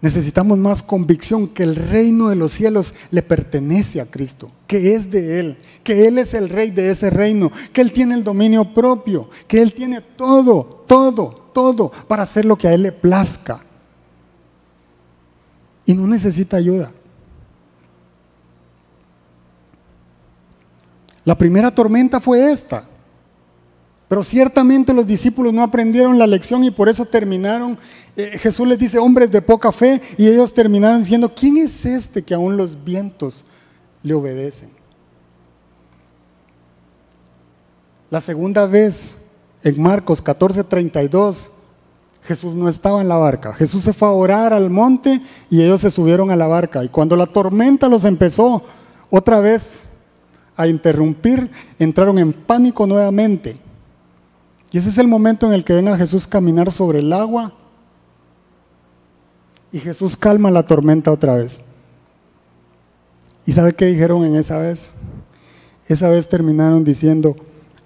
[0.00, 5.10] Necesitamos más convicción que el reino de los cielos le pertenece a Cristo, que es
[5.10, 8.72] de Él, que Él es el rey de ese reino, que Él tiene el dominio
[8.72, 13.60] propio, que Él tiene todo, todo, todo para hacer lo que a Él le plazca.
[15.84, 16.92] Y no necesita ayuda.
[21.24, 22.88] La primera tormenta fue esta.
[24.08, 27.78] Pero ciertamente los discípulos no aprendieron la lección y por eso terminaron.
[28.16, 32.22] eh, Jesús les dice, hombres de poca fe, y ellos terminaron diciendo, ¿quién es este
[32.22, 33.44] que aún los vientos
[34.02, 34.70] le obedecen?
[38.10, 39.18] La segunda vez,
[39.62, 41.50] en Marcos 14:32,
[42.24, 43.52] Jesús no estaba en la barca.
[43.52, 46.82] Jesús se fue a orar al monte y ellos se subieron a la barca.
[46.82, 48.62] Y cuando la tormenta los empezó
[49.10, 49.80] otra vez
[50.56, 53.67] a interrumpir, entraron en pánico nuevamente.
[54.70, 57.54] Y ese es el momento en el que ven a Jesús caminar sobre el agua
[59.72, 61.60] y Jesús calma la tormenta otra vez.
[63.44, 64.90] ¿Y sabe qué dijeron en esa vez?
[65.88, 67.36] Esa vez terminaron diciendo,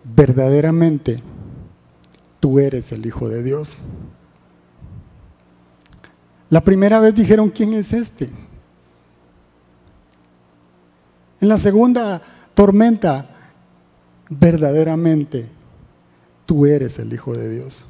[0.05, 1.22] verdaderamente
[2.41, 3.76] tú eres el Hijo de Dios.
[6.51, 8.28] La primera vez dijeron, ¿quién es este?
[11.41, 12.20] En la segunda
[12.55, 13.28] tormenta,
[14.28, 15.49] verdaderamente
[16.47, 17.86] tú eres el Hijo de Dios.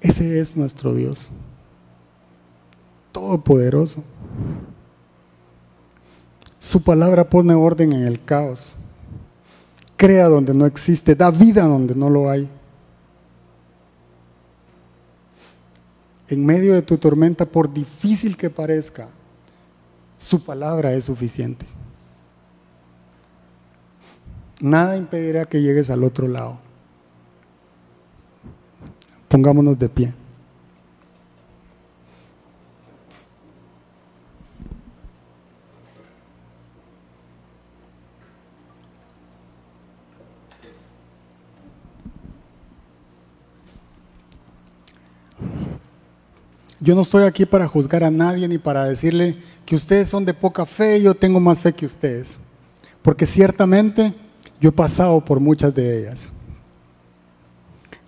[0.00, 1.26] Ese es nuestro Dios,
[3.10, 4.04] todopoderoso.
[6.60, 8.72] Su palabra pone orden en el caos,
[9.96, 12.48] crea donde no existe, da vida donde no lo hay.
[16.28, 19.08] En medio de tu tormenta, por difícil que parezca,
[20.18, 21.66] su palabra es suficiente.
[24.60, 26.58] Nada impedirá que llegues al otro lado.
[29.28, 30.14] Pongámonos de pie.
[46.80, 50.34] Yo no estoy aquí para juzgar a nadie ni para decirle que ustedes son de
[50.34, 52.38] poca fe yo tengo más fe que ustedes.
[53.02, 54.14] Porque ciertamente
[54.60, 56.28] yo he pasado por muchas de ellas.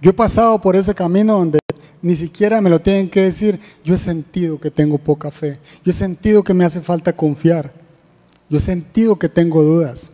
[0.01, 1.59] Yo he pasado por ese camino donde
[2.01, 3.59] ni siquiera me lo tienen que decir.
[3.84, 5.59] Yo he sentido que tengo poca fe.
[5.84, 7.72] Yo he sentido que me hace falta confiar.
[8.49, 10.11] Yo he sentido que tengo dudas.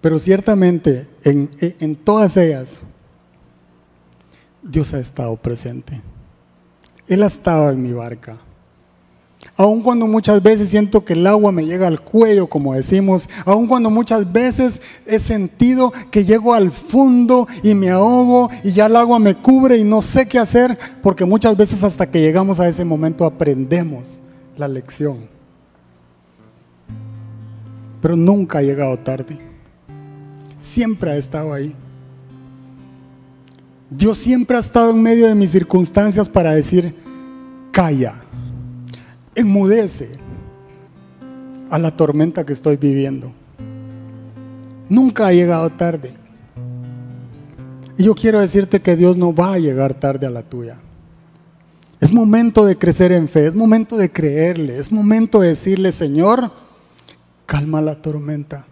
[0.00, 2.78] Pero ciertamente en, en todas ellas
[4.62, 6.00] Dios ha estado presente.
[7.06, 8.38] Él ha estado en mi barca.
[9.56, 13.66] Aun cuando muchas veces siento que el agua me llega al cuello, como decimos, aun
[13.66, 18.96] cuando muchas veces he sentido que llego al fondo y me ahogo y ya el
[18.96, 22.68] agua me cubre y no sé qué hacer, porque muchas veces hasta que llegamos a
[22.68, 24.18] ese momento aprendemos
[24.56, 25.28] la lección.
[28.00, 29.38] Pero nunca ha llegado tarde.
[30.60, 31.74] Siempre ha estado ahí.
[33.90, 36.94] Dios siempre ha estado en medio de mis circunstancias para decir,
[37.72, 38.22] calla,
[39.40, 40.10] enmudece
[41.70, 43.32] a la tormenta que estoy viviendo.
[44.88, 46.14] Nunca ha llegado tarde.
[47.96, 50.78] Y yo quiero decirte que Dios no va a llegar tarde a la tuya.
[52.00, 56.50] Es momento de crecer en fe, es momento de creerle, es momento de decirle, Señor,
[57.44, 58.66] calma la tormenta.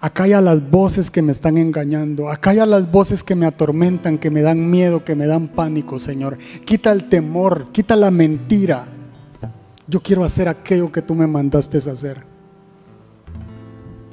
[0.00, 2.30] Acalla las voces que me están engañando.
[2.30, 6.38] Acalla las voces que me atormentan, que me dan miedo, que me dan pánico, Señor.
[6.64, 8.88] Quita el temor, quita la mentira.
[9.88, 12.22] Yo quiero hacer aquello que tú me mandaste hacer.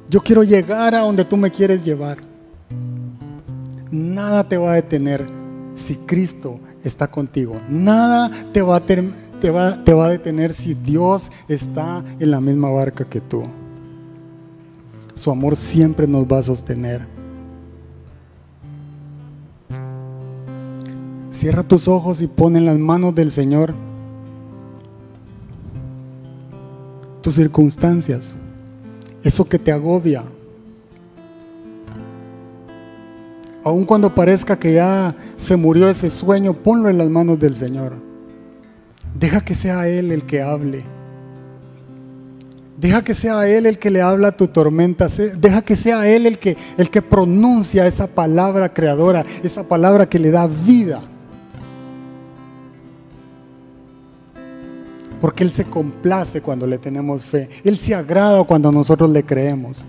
[0.08, 2.18] Yo quiero llegar a donde tú me quieres llevar.
[3.90, 5.26] Nada te va a detener
[5.74, 7.60] si Cristo está contigo.
[7.68, 12.40] Nada te va a, te va, te va a detener si Dios está en la
[12.40, 13.44] misma barca que tú.
[15.14, 17.06] Su amor siempre nos va a sostener.
[21.30, 23.74] Cierra tus ojos y pon en las manos del Señor
[27.26, 28.36] tus circunstancias,
[29.24, 30.22] eso que te agobia.
[33.64, 37.94] Aun cuando parezca que ya se murió ese sueño, ponlo en las manos del Señor.
[39.18, 40.84] Deja que sea Él el que hable.
[42.78, 45.08] Deja que sea Él el que le habla a tu tormenta.
[45.36, 50.20] Deja que sea Él el que, el que pronuncia esa palabra creadora, esa palabra que
[50.20, 51.02] le da vida.
[55.20, 57.48] Porque Él se complace cuando le tenemos fe.
[57.64, 59.84] Él se agrada cuando nosotros le creemos.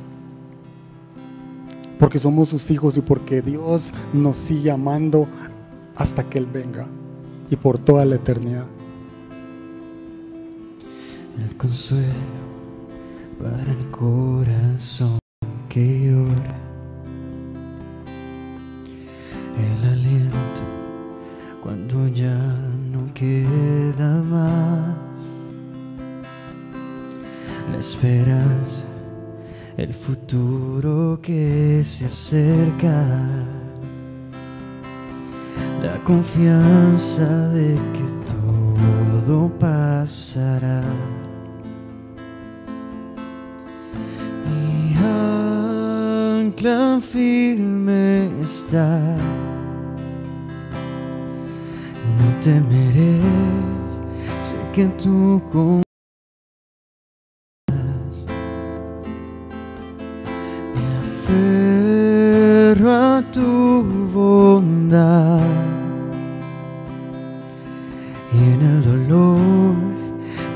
[2.00, 5.28] Porque somos sus hijos y porque Dios nos sigue amando
[5.96, 6.88] hasta que Él venga
[7.50, 8.66] y por toda la eternidad.
[11.38, 12.04] El consuelo
[13.42, 15.20] para el corazón
[15.70, 16.56] que llora.
[19.58, 20.62] El aliento
[21.62, 22.38] cuando ya
[22.92, 25.07] no queda más.
[27.72, 28.84] La esperanza,
[29.78, 33.04] el futuro que se acerca,
[35.84, 38.32] la confianza de que
[39.26, 40.82] todo pasará.
[44.46, 44.96] Mi
[46.40, 49.00] ancla firme está,
[52.18, 53.20] no temeré,
[54.40, 55.87] sé que tú con
[61.28, 65.42] aferro a tu bondad
[68.34, 69.76] y en el dolor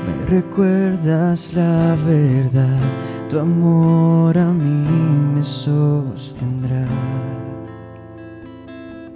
[0.06, 2.78] me recuerdas la verdad.
[3.28, 4.86] Tu amor a mí
[5.34, 6.86] me sostendrá.